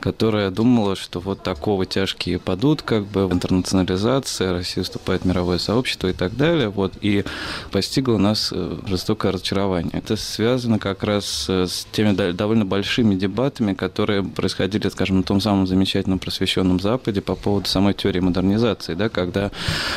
которая 0.00 0.50
думала, 0.50 0.96
что 0.96 1.20
вот 1.20 1.42
такого 1.42 1.84
тяжкие 1.86 2.38
падут, 2.38 2.82
как 2.82 3.06
бы, 3.06 3.28
интернационализация, 3.30 4.52
Россия 4.52 4.82
вступает 4.84 5.22
в 5.22 5.24
мировое 5.26 5.58
сообщество 5.58 6.08
и 6.08 6.12
так 6.12 6.36
далее, 6.36 6.68
вот, 6.68 6.94
и 7.02 7.24
постигло 7.70 8.16
нас 8.16 8.50
э, 8.54 8.78
жестокое 8.86 9.32
разочарование. 9.32 9.92
Это 9.92 10.16
связано 10.16 10.78
как 10.78 11.02
раз 11.02 11.46
э, 11.48 11.66
с 11.66 11.86
теми 11.92 12.32
довольно 12.32 12.64
большими 12.64 13.14
дебатами, 13.14 13.74
которые 13.74 14.22
происходили, 14.46 14.88
скажем, 14.90 15.16
на 15.16 15.22
том 15.24 15.40
самом 15.40 15.66
замечательном 15.66 16.20
просвещенном 16.20 16.78
Западе 16.78 17.20
по 17.20 17.34
поводу 17.34 17.66
самой 17.68 17.94
теории 17.94 18.20
модернизации, 18.20 18.94
да, 18.94 19.08
когда 19.08 19.50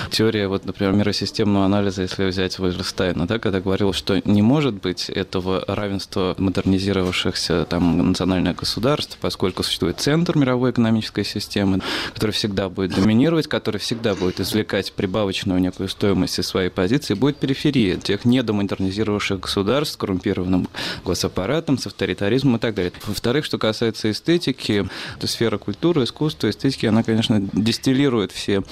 теория, 0.09 0.47
вот, 0.47 0.65
например, 0.65 0.93
миросистемного 0.93 1.65
анализа, 1.65 2.01
если 2.01 2.25
взять 2.25 2.57
Вольерстайна, 2.57 3.27
да, 3.27 3.37
когда 3.37 3.61
говорил, 3.61 3.93
что 3.93 4.19
не 4.25 4.41
может 4.41 4.73
быть 4.73 5.07
этого 5.07 5.63
равенства 5.67 6.33
модернизировавшихся 6.39 7.67
там 7.69 8.09
национальных 8.09 8.55
государств, 8.55 9.19
поскольку 9.21 9.61
существует 9.61 9.99
центр 9.99 10.35
мировой 10.35 10.71
экономической 10.71 11.23
системы, 11.23 11.81
который 12.15 12.31
всегда 12.31 12.69
будет 12.69 12.95
доминировать, 12.95 13.45
который 13.45 13.77
всегда 13.77 14.15
будет 14.15 14.39
извлекать 14.39 14.93
прибавочную 14.93 15.59
некую 15.59 15.89
стоимость 15.89 16.39
из 16.39 16.47
своей 16.47 16.69
позиции, 16.69 17.13
будет 17.13 17.37
периферия 17.37 17.97
тех 17.97 18.25
недомодернизировавших 18.25 19.41
государств 19.41 19.93
с 19.93 19.97
коррумпированным 19.97 20.67
госаппаратом, 21.05 21.77
с 21.77 21.85
авторитаризмом 21.85 22.55
и 22.55 22.59
так 22.59 22.73
далее. 22.73 22.93
Во-вторых, 23.05 23.45
что 23.45 23.59
касается 23.59 24.09
эстетики, 24.09 24.38
эстетики, 24.39 24.87
это 25.17 25.27
сфера 25.27 25.57
культуры, 25.57 26.03
искусства, 26.03 26.49
эстетики, 26.49 26.85
она, 26.85 27.03
конечно, 27.03 27.39
дистиллирует 27.53 28.31
все 28.31 28.63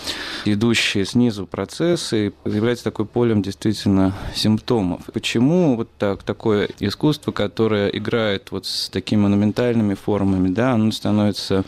идущие 0.45 1.06
снизу 1.06 1.45
процессы 1.45 2.27
и 2.27 2.49
является 2.49 2.86
такой 2.86 3.06
полем 3.06 3.41
действительно 3.41 4.13
симптомов. 4.36 5.01
Почему 5.13 5.75
вот 5.75 5.89
так, 5.97 6.23
такое 6.23 6.69
искусство, 6.80 7.32
которое 7.32 7.89
играет 7.89 8.51
вот 8.51 8.65
с 8.65 8.89
такими 8.89 9.21
монументальными 9.21 9.93
формами, 9.93 10.49
да, 10.49 10.73
оно 10.73 10.91
становится 10.91 11.63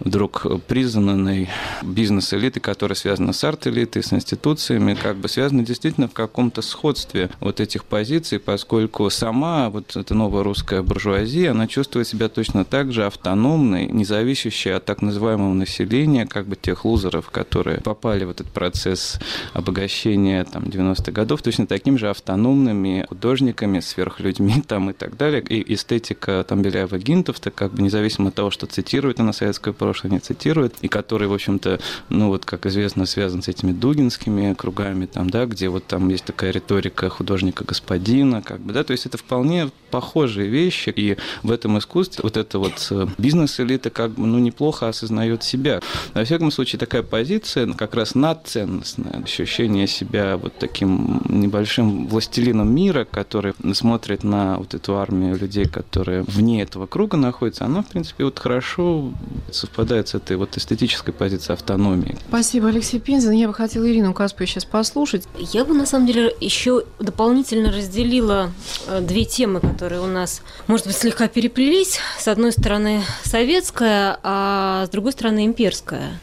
вдруг 0.00 0.46
признанной 0.66 1.48
бизнес-элитой, 1.82 2.60
которая 2.62 2.96
связана 2.96 3.32
с 3.32 3.44
арт-элитой, 3.44 4.02
с 4.02 4.12
институциями, 4.12 4.94
как 4.94 5.16
бы 5.16 5.28
связана 5.28 5.64
действительно 5.64 6.08
в 6.08 6.12
каком-то 6.12 6.62
сходстве 6.62 7.30
вот 7.40 7.60
этих 7.60 7.84
позиций, 7.84 8.38
поскольку 8.38 9.08
сама 9.10 9.68
вот 9.68 9.96
эта 9.96 10.14
новая 10.14 10.42
русская 10.42 10.82
буржуазия, 10.82 11.50
она 11.50 11.66
чувствует 11.66 12.08
себя 12.08 12.28
точно 12.28 12.64
так 12.64 12.92
же 12.92 13.04
автономно 13.04 13.41
автономный, 13.42 13.86
не 13.86 14.04
зависящий 14.04 14.72
от 14.72 14.84
так 14.84 15.02
называемого 15.02 15.52
населения, 15.52 16.26
как 16.26 16.46
бы 16.46 16.54
тех 16.54 16.84
лузеров, 16.84 17.30
которые 17.30 17.80
попали 17.80 18.24
в 18.24 18.30
этот 18.30 18.46
процесс 18.46 19.18
обогащения 19.52 20.44
там, 20.44 20.62
90-х 20.62 21.10
годов, 21.10 21.42
точно 21.42 21.66
такими 21.66 21.96
же 21.96 22.08
автономными 22.08 23.04
художниками, 23.08 23.80
сверхлюдьми 23.80 24.62
там, 24.66 24.90
и 24.90 24.92
так 24.92 25.16
далее. 25.16 25.42
И 25.42 25.74
эстетика 25.74 26.44
там 26.48 26.62
Беляева 26.62 26.98
Гинтов-то 26.98 27.50
как 27.50 27.72
бы 27.72 27.82
независимо 27.82 28.28
от 28.28 28.34
того, 28.36 28.50
что 28.52 28.66
цитирует 28.66 29.18
она 29.18 29.32
советское 29.32 29.72
прошлое, 29.72 30.12
не 30.12 30.20
цитирует, 30.20 30.76
и 30.80 30.88
который, 30.88 31.26
в 31.26 31.34
общем-то, 31.34 31.80
ну 32.10 32.28
вот, 32.28 32.44
как 32.44 32.66
известно, 32.66 33.06
связан 33.06 33.42
с 33.42 33.48
этими 33.48 33.72
дугинскими 33.72 34.54
кругами, 34.54 35.06
там, 35.06 35.28
да, 35.28 35.46
где 35.46 35.68
вот 35.68 35.84
там 35.86 36.08
есть 36.10 36.24
такая 36.24 36.52
риторика 36.52 37.08
художника-господина, 37.08 38.40
как 38.40 38.60
бы, 38.60 38.72
да, 38.72 38.84
то 38.84 38.92
есть 38.92 39.06
это 39.06 39.18
вполне 39.18 39.70
похожие 39.90 40.48
вещи, 40.48 40.92
и 40.94 41.16
в 41.42 41.50
этом 41.50 41.78
искусстве 41.78 42.22
вот 42.22 42.36
это 42.36 42.58
вот 42.58 42.86
э, 42.90 43.06
бизнес-элита 43.32 43.88
как 43.90 44.10
бы 44.10 44.26
ну, 44.26 44.38
неплохо 44.38 44.88
осознает 44.88 45.42
себя. 45.42 45.80
Во 46.12 46.24
всяком 46.24 46.50
случае, 46.50 46.78
такая 46.78 47.02
позиция 47.02 47.66
ну, 47.66 47.74
как 47.74 47.94
раз 47.94 48.14
надценностная, 48.14 49.22
ощущение 49.22 49.86
себя 49.86 50.36
вот 50.36 50.52
таким 50.58 51.22
небольшим 51.28 52.08
властелином 52.08 52.72
мира, 52.74 53.06
который 53.10 53.54
смотрит 53.72 54.22
на 54.22 54.58
вот 54.58 54.74
эту 54.74 54.98
армию 54.98 55.38
людей, 55.38 55.64
которые 55.64 56.22
вне 56.22 56.62
этого 56.62 56.86
круга 56.86 57.16
находятся, 57.16 57.64
она, 57.64 57.82
в 57.82 57.86
принципе, 57.86 58.24
вот 58.24 58.38
хорошо 58.38 59.12
совпадает 59.50 60.08
с 60.08 60.14
этой 60.14 60.36
вот 60.36 60.56
эстетической 60.58 61.12
позицией 61.12 61.54
автономии. 61.54 62.18
Спасибо, 62.28 62.68
Алексей 62.68 63.00
Пензин. 63.00 63.32
Я 63.32 63.48
бы 63.48 63.54
хотела 63.54 63.90
Ирину 63.90 64.12
Каспу 64.12 64.44
сейчас 64.44 64.64
послушать. 64.66 65.26
Я 65.38 65.64
бы, 65.64 65.74
на 65.74 65.86
самом 65.86 66.06
деле, 66.06 66.34
еще 66.40 66.84
дополнительно 66.98 67.72
разделила 67.72 68.52
э, 68.88 69.00
две 69.00 69.24
темы, 69.24 69.60
которые 69.60 70.02
у 70.02 70.06
нас, 70.06 70.42
может 70.66 70.86
быть, 70.86 70.96
слегка 70.96 71.28
переплелись. 71.28 71.98
С 72.18 72.28
одной 72.28 72.52
стороны, 72.52 73.02
советская, 73.24 74.18
а 74.22 74.86
с 74.86 74.90
другой 74.90 75.12
стороны 75.12 75.46
имперская. 75.46 76.18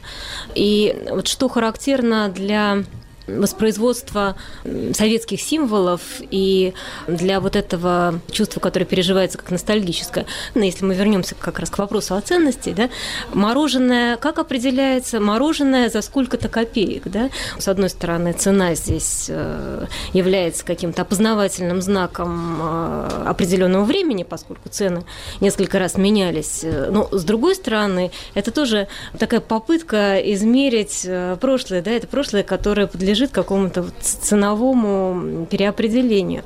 И 0.55 1.03
вот 1.09 1.27
что 1.27 1.47
характерно 1.49 2.29
для 2.29 2.83
воспроизводства 3.37 4.35
советских 4.93 5.41
символов 5.41 6.01
и 6.19 6.73
для 7.07 7.39
вот 7.39 7.55
этого 7.55 8.19
чувства, 8.31 8.59
которое 8.59 8.85
переживается 8.85 9.37
как 9.37 9.51
ностальгическое. 9.51 10.25
Но 10.55 10.63
если 10.63 10.85
мы 10.85 10.95
вернемся 10.95 11.35
как 11.35 11.59
раз 11.59 11.69
к 11.69 11.77
вопросу 11.77 12.15
о 12.15 12.21
ценности, 12.21 12.73
да, 12.75 12.89
мороженое 13.33 14.17
как 14.17 14.39
определяется? 14.39 15.19
Мороженое 15.19 15.89
за 15.89 16.01
сколько-то 16.01 16.49
копеек, 16.49 17.03
да? 17.05 17.29
С 17.57 17.67
одной 17.67 17.89
стороны, 17.89 18.33
цена 18.33 18.75
здесь 18.75 19.27
э, 19.29 19.85
является 20.13 20.65
каким-то 20.65 21.03
опознавательным 21.03 21.81
знаком 21.81 22.57
э, 22.61 23.23
определенного 23.27 23.83
времени, 23.83 24.23
поскольку 24.23 24.69
цены 24.69 25.03
несколько 25.41 25.79
раз 25.79 25.97
менялись. 25.97 26.63
Но 26.63 27.07
с 27.11 27.23
другой 27.23 27.55
стороны, 27.55 28.11
это 28.33 28.51
тоже 28.51 28.87
такая 29.17 29.39
попытка 29.39 30.19
измерить 30.33 31.03
э, 31.05 31.37
прошлое, 31.39 31.81
да, 31.81 31.91
это 31.91 32.07
прошлое, 32.07 32.43
которое 32.43 32.87
подлежит 32.87 33.18
подлежит 33.19 33.31
какому-то 33.31 33.85
ценовому 34.01 35.45
переопределению. 35.45 36.43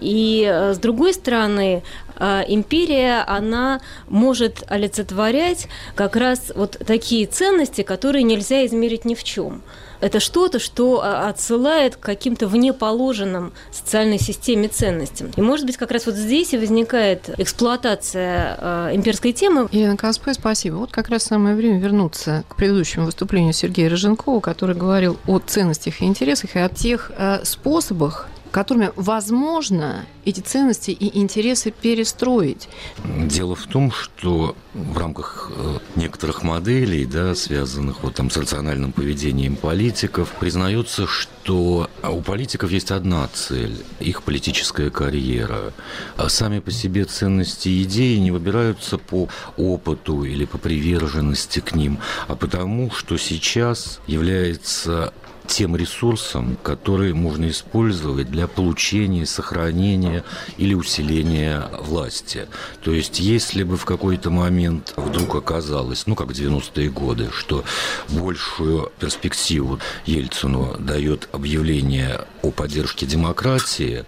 И 0.00 0.46
э, 0.48 0.74
с 0.74 0.78
другой 0.78 1.12
стороны, 1.12 1.82
э, 2.16 2.42
империя, 2.48 3.24
она 3.26 3.80
может 4.08 4.62
олицетворять 4.68 5.66
как 5.94 6.16
раз 6.16 6.52
вот 6.54 6.78
такие 6.86 7.26
ценности, 7.26 7.82
которые 7.82 8.22
нельзя 8.22 8.64
измерить 8.64 9.04
ни 9.04 9.14
в 9.14 9.24
чем 9.24 9.62
это 10.04 10.20
что-то, 10.20 10.58
что 10.58 11.00
а, 11.02 11.30
отсылает 11.30 11.96
к 11.96 12.00
каким-то 12.00 12.46
внеположенным 12.46 13.54
социальной 13.72 14.18
системе 14.18 14.68
ценностям. 14.68 15.30
И, 15.34 15.40
может 15.40 15.64
быть, 15.64 15.78
как 15.78 15.90
раз 15.90 16.04
вот 16.04 16.14
здесь 16.14 16.52
и 16.52 16.58
возникает 16.58 17.30
эксплуатация 17.38 18.58
э, 18.60 18.90
имперской 18.94 19.32
темы. 19.32 19.66
Елена 19.72 19.96
Каспе, 19.96 20.34
спасибо. 20.34 20.76
Вот 20.76 20.90
как 20.92 21.08
раз 21.08 21.22
самое 21.22 21.56
время 21.56 21.80
вернуться 21.80 22.44
к 22.48 22.56
предыдущему 22.56 23.06
выступлению 23.06 23.54
Сергея 23.54 23.88
Рыженкова, 23.88 24.40
который 24.40 24.76
говорил 24.76 25.16
о 25.26 25.38
ценностях 25.38 26.02
и 26.02 26.04
интересах 26.04 26.54
и 26.54 26.58
о 26.58 26.68
тех 26.68 27.10
э, 27.16 27.40
способах, 27.44 28.28
которыми 28.54 28.92
возможно 28.94 30.06
эти 30.24 30.38
ценности 30.38 30.92
и 30.92 31.18
интересы 31.18 31.72
перестроить. 31.72 32.68
Дело 33.04 33.56
в 33.56 33.66
том, 33.66 33.90
что 33.90 34.54
в 34.74 34.96
рамках 34.96 35.50
э, 35.52 35.78
некоторых 35.96 36.44
моделей, 36.44 37.04
да, 37.04 37.34
связанных 37.34 38.04
вот 38.04 38.14
там 38.14 38.30
с 38.30 38.36
рациональным 38.36 38.92
поведением 38.92 39.56
политиков, 39.56 40.32
признается, 40.38 41.08
что 41.08 41.90
у 42.04 42.22
политиков 42.22 42.70
есть 42.70 42.92
одна 42.92 43.26
цель– 43.34 43.76
их 43.98 44.22
политическая 44.22 44.88
карьера. 44.88 45.72
А 46.16 46.28
сами 46.28 46.60
по 46.60 46.70
себе 46.70 47.06
ценности 47.06 47.68
и 47.68 47.82
идеи 47.82 48.18
не 48.18 48.30
выбираются 48.30 48.98
по 48.98 49.28
опыту 49.56 50.22
или 50.22 50.44
по 50.44 50.58
приверженности 50.58 51.58
к 51.58 51.74
ним, 51.74 51.98
а 52.28 52.36
потому, 52.36 52.92
что 52.92 53.16
сейчас 53.16 53.98
является 54.06 55.12
тем 55.46 55.76
ресурсом, 55.76 56.56
который 56.62 57.12
можно 57.12 57.48
использовать 57.48 58.30
для 58.30 58.46
получения, 58.46 59.26
сохранения 59.26 60.24
или 60.56 60.74
усиления 60.74 61.68
власти. 61.80 62.46
То 62.82 62.92
есть, 62.92 63.20
если 63.20 63.62
бы 63.62 63.76
в 63.76 63.84
какой-то 63.84 64.30
момент 64.30 64.94
вдруг 64.96 65.34
оказалось, 65.36 66.06
ну, 66.06 66.14
как 66.14 66.28
в 66.28 66.30
90-е 66.30 66.90
годы, 66.90 67.30
что 67.32 67.64
большую 68.08 68.90
перспективу 68.98 69.78
Ельцину 70.06 70.76
дает 70.78 71.28
объявление 71.32 72.22
о 72.42 72.50
поддержке 72.50 73.06
демократии, 73.06 74.04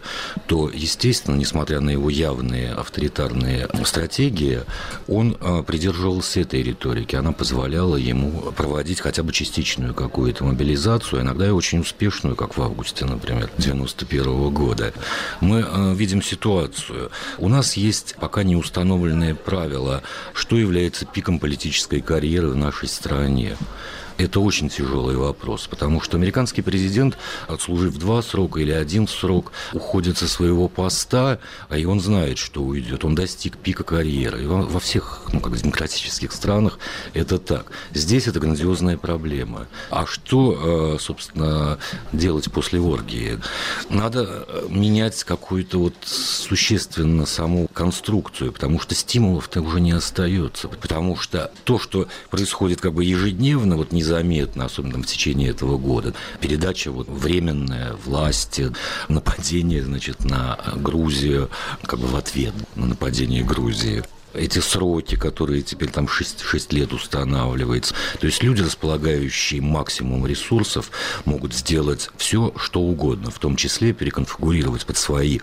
то, 0.46 0.70
естественно, 0.72 1.36
несмотря 1.36 1.80
на 1.80 1.90
его 1.90 2.10
явные 2.10 2.72
авторитарные 2.72 3.68
стратегии, 3.84 4.62
он 5.08 5.36
а, 5.40 5.62
придерживался 5.62 6.40
этой 6.40 6.62
риторики. 6.62 7.16
Она 7.16 7.32
позволяла 7.32 7.96
ему 7.96 8.52
проводить 8.52 9.00
хотя 9.00 9.22
бы 9.22 9.32
частичную 9.32 9.94
какую-то 9.94 10.44
мобилизацию, 10.44 11.25
иногда 11.26 11.46
и 11.46 11.50
очень 11.50 11.80
успешную, 11.80 12.36
как 12.36 12.56
в 12.56 12.62
августе, 12.62 13.04
например, 13.04 13.50
91 13.58 14.50
года. 14.50 14.92
Мы 15.40 15.60
э, 15.66 15.94
видим 15.94 16.22
ситуацию. 16.22 17.10
У 17.38 17.48
нас 17.48 17.76
есть 17.76 18.14
пока 18.20 18.44
не 18.44 18.54
установленное 18.54 19.34
правило, 19.34 20.02
что 20.34 20.56
является 20.56 21.04
пиком 21.04 21.40
политической 21.40 22.00
карьеры 22.00 22.50
в 22.50 22.56
нашей 22.56 22.88
стране. 22.88 23.56
Это 24.18 24.40
очень 24.40 24.70
тяжелый 24.70 25.16
вопрос, 25.16 25.66
потому 25.66 26.00
что 26.00 26.16
американский 26.16 26.62
президент, 26.62 27.18
отслужив 27.48 27.98
два 27.98 28.22
срока 28.22 28.60
или 28.60 28.70
один 28.70 29.06
срок, 29.08 29.52
уходит 29.74 30.16
со 30.16 30.26
своего 30.26 30.68
поста, 30.68 31.38
а 31.68 31.76
и 31.76 31.84
он 31.84 32.00
знает, 32.00 32.38
что 32.38 32.62
уйдет. 32.62 33.04
Он 33.04 33.14
достиг 33.14 33.58
пика 33.58 33.84
карьеры. 33.84 34.42
И 34.42 34.46
во 34.46 34.80
всех 34.80 35.22
ну, 35.32 35.40
как 35.40 35.56
демократических 35.56 36.32
странах 36.32 36.78
это 37.12 37.38
так. 37.38 37.70
Здесь 37.92 38.26
это 38.26 38.40
грандиозная 38.40 38.96
проблема. 38.96 39.66
А 39.90 40.06
что, 40.06 40.96
э, 40.96 40.98
собственно, 40.98 41.78
делать 42.12 42.50
после 42.50 42.80
оргии? 42.80 43.38
Надо 43.90 44.46
э, 44.48 44.66
менять 44.70 45.24
какую-то 45.24 45.78
вот 45.78 45.94
существенно 46.04 47.26
саму 47.26 47.68
конструкцию, 47.68 48.52
потому 48.52 48.80
что 48.80 48.94
стимулов-то 48.94 49.60
уже 49.60 49.80
не 49.80 49.92
остается. 49.92 50.68
Потому 50.68 51.16
что 51.16 51.50
то, 51.64 51.78
что 51.78 52.08
происходит 52.30 52.80
как 52.80 52.94
бы 52.94 53.04
ежедневно, 53.04 53.76
вот 53.76 53.92
незаметно, 54.06 54.66
особенно 54.66 55.02
в 55.02 55.06
течение 55.06 55.50
этого 55.50 55.78
года, 55.78 56.14
передача 56.40 56.90
вот 56.90 57.08
временная 57.08 57.94
власти, 58.04 58.72
нападение, 59.08 59.82
значит, 59.82 60.24
на 60.24 60.58
Грузию, 60.76 61.50
как 61.84 61.98
бы 61.98 62.06
в 62.06 62.16
ответ 62.16 62.54
на 62.76 62.86
нападение 62.86 63.42
Грузии, 63.42 64.04
эти 64.36 64.58
сроки, 64.58 65.16
которые 65.16 65.62
теперь 65.62 65.90
там 65.90 66.08
6, 66.08 66.42
6 66.42 66.72
лет 66.72 66.92
устанавливаются. 66.92 67.94
То 68.20 68.26
есть 68.26 68.42
люди, 68.42 68.62
располагающие 68.62 69.60
максимум 69.60 70.26
ресурсов, 70.26 70.90
могут 71.24 71.54
сделать 71.54 72.10
все, 72.16 72.52
что 72.56 72.80
угодно, 72.80 73.30
в 73.30 73.38
том 73.38 73.56
числе 73.56 73.92
переконфигурировать 73.92 74.86
под 74.86 74.96
свои 74.96 75.40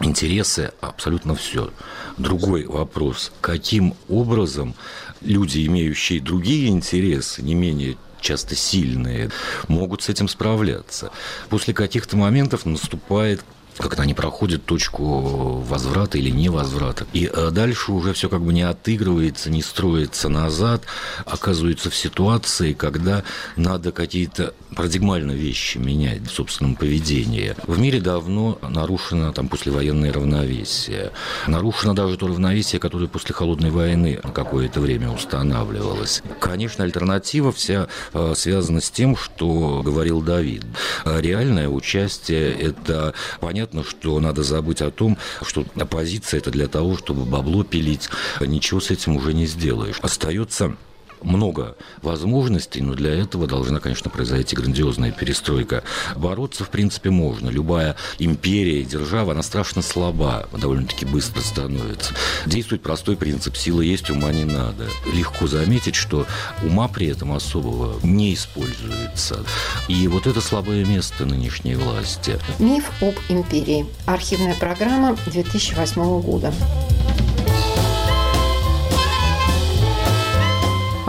интересы 0.00 0.72
абсолютно 0.80 1.34
все. 1.34 1.72
Другой 2.16 2.66
вопрос, 2.66 3.32
каким 3.40 3.94
образом 4.08 4.74
люди, 5.20 5.66
имеющие 5.66 6.20
другие 6.20 6.68
интересы, 6.68 7.42
не 7.42 7.54
менее 7.54 7.96
часто 8.20 8.54
сильные, 8.54 9.30
могут 9.68 10.02
с 10.02 10.08
этим 10.08 10.28
справляться. 10.28 11.10
После 11.48 11.74
каких-то 11.74 12.16
моментов 12.16 12.66
наступает 12.66 13.42
как-то 13.80 14.02
они 14.02 14.14
проходят 14.14 14.64
точку 14.64 15.60
возврата 15.60 16.18
или 16.18 16.30
невозврата. 16.30 17.06
И 17.12 17.30
э, 17.32 17.50
дальше 17.50 17.92
уже 17.92 18.12
все 18.12 18.28
как 18.28 18.42
бы 18.42 18.52
не 18.52 18.62
отыгрывается, 18.62 19.50
не 19.50 19.62
строится 19.62 20.28
назад, 20.28 20.82
оказывается 21.24 21.90
в 21.90 21.96
ситуации, 21.96 22.72
когда 22.72 23.22
надо 23.56 23.92
какие-то 23.92 24.54
парадигмально 24.76 25.32
вещи 25.32 25.78
менять 25.78 26.22
в 26.26 26.30
собственном 26.30 26.76
поведении. 26.76 27.54
В 27.66 27.78
мире 27.78 28.00
давно 28.00 28.58
нарушено 28.62 29.32
там 29.32 29.48
послевоенное 29.48 30.12
равновесие. 30.12 31.12
Нарушено 31.46 31.94
даже 31.94 32.16
то 32.16 32.28
равновесие, 32.28 32.80
которое 32.80 33.08
после 33.08 33.34
холодной 33.34 33.70
войны 33.70 34.20
какое-то 34.34 34.80
время 34.80 35.10
устанавливалось. 35.10 36.22
Конечно, 36.40 36.84
альтернатива 36.84 37.52
вся 37.52 37.88
э, 38.12 38.34
связана 38.36 38.80
с 38.80 38.90
тем, 38.90 39.16
что 39.16 39.82
говорил 39.82 40.20
Давид. 40.20 40.64
Реальное 41.04 41.68
участие– 41.68 42.52
это 42.60 43.14
понятно, 43.40 43.69
понятно, 43.70 43.88
что 43.88 44.18
надо 44.20 44.42
забыть 44.42 44.82
о 44.82 44.90
том, 44.90 45.16
что 45.42 45.64
оппозиция 45.76 46.38
это 46.38 46.50
для 46.50 46.66
того, 46.68 46.96
чтобы 46.96 47.24
бабло 47.24 47.64
пилить. 47.64 48.08
Ничего 48.40 48.80
с 48.80 48.90
этим 48.90 49.16
уже 49.16 49.32
не 49.32 49.46
сделаешь. 49.46 49.98
Остается 50.02 50.76
много 51.22 51.76
возможностей, 52.02 52.80
но 52.80 52.94
для 52.94 53.14
этого 53.14 53.46
должна, 53.46 53.80
конечно, 53.80 54.10
произойти 54.10 54.56
грандиозная 54.56 55.12
перестройка. 55.12 55.82
Бороться, 56.16 56.64
в 56.64 56.70
принципе, 56.70 57.10
можно. 57.10 57.48
Любая 57.48 57.96
империя 58.18 58.80
и 58.80 58.84
держава, 58.84 59.32
она 59.32 59.42
страшно 59.42 59.82
слаба, 59.82 60.48
довольно-таки 60.52 61.06
быстро 61.06 61.40
становится. 61.40 62.14
Действует 62.46 62.82
простой 62.82 63.16
принцип 63.16 63.56
«сила 63.56 63.80
есть, 63.80 64.10
ума 64.10 64.32
не 64.32 64.44
надо». 64.44 64.86
Легко 65.12 65.46
заметить, 65.46 65.94
что 65.94 66.26
ума 66.62 66.88
при 66.88 67.08
этом 67.08 67.32
особого 67.32 67.98
не 68.02 68.34
используется. 68.34 69.44
И 69.88 70.06
вот 70.08 70.26
это 70.26 70.40
слабое 70.40 70.84
место 70.84 71.24
нынешней 71.26 71.74
власти. 71.74 72.38
Миф 72.58 72.90
об 73.00 73.14
империи. 73.28 73.86
Архивная 74.06 74.54
программа 74.54 75.16
2008 75.26 76.20
года. 76.20 76.52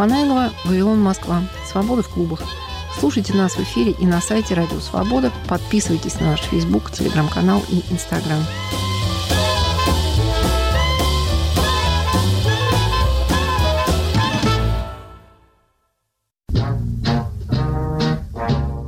Фанайлова, 0.02 0.50
Вавилон, 0.66 1.00
Москва. 1.00 1.44
Свобода 1.64 2.02
в 2.02 2.10
клубах. 2.10 2.42
Слушайте 3.00 3.36
нас 3.36 3.54
в 3.54 3.60
эфире 3.60 3.92
и 3.92 4.08
на 4.08 4.20
сайте 4.20 4.56
Радио 4.56 4.80
Свобода. 4.80 5.32
Подписывайтесь 5.48 6.20
на 6.20 6.32
наш 6.32 6.42
Фейсбук, 6.42 6.90
Телеграм-канал 6.90 7.62
и 7.70 7.84
Инстаграм. 7.94 8.40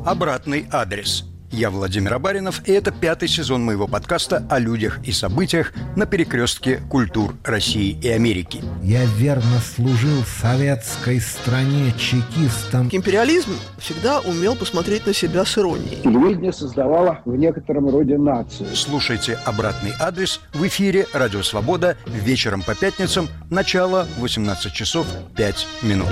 Обратный 0.04 0.67
адрес– 0.71 1.26
я 1.54 1.70
Владимир 1.70 2.16
Абаринов, 2.16 2.68
и 2.68 2.72
это 2.72 2.92
пятый 2.92 3.28
сезон 3.28 3.63
моего 3.63 3.88
подкаста 3.88 4.46
о 4.50 4.60
людях 4.60 5.00
и 5.06 5.12
событиях 5.12 5.72
на 5.96 6.06
перекрестке 6.06 6.82
культур 6.89 7.36
России 7.44 7.98
и 8.02 8.10
Америки. 8.10 8.62
Я 8.82 9.06
верно 9.06 9.60
служил 9.60 10.24
советской 10.24 11.22
стране 11.22 11.94
чекистом. 11.98 12.89
Империализм 12.92 13.52
всегда 13.78 14.20
умел 14.20 14.56
посмотреть 14.56 15.06
на 15.06 15.13
себя 15.13 15.46
с 15.46 15.58
иронией. 15.58 16.02
Телевидение 16.02 16.52
создавало 16.52 17.22
в 17.24 17.36
некотором 17.36 17.89
роде 17.89 18.18
нацию. 18.18 18.76
Слушайте 18.76 19.38
«Обратный 19.46 19.94
адрес» 20.00 20.42
в 20.54 20.66
эфире 20.68 21.06
«Радио 21.13 21.44
Свобода» 21.44 21.98
вечером 22.08 22.63
по 22.63 22.74
пятницам, 22.74 23.28
начало 23.52 24.08
18 24.18 24.74
часов 24.74 25.06
5 25.36 25.68
минут. 25.84 26.10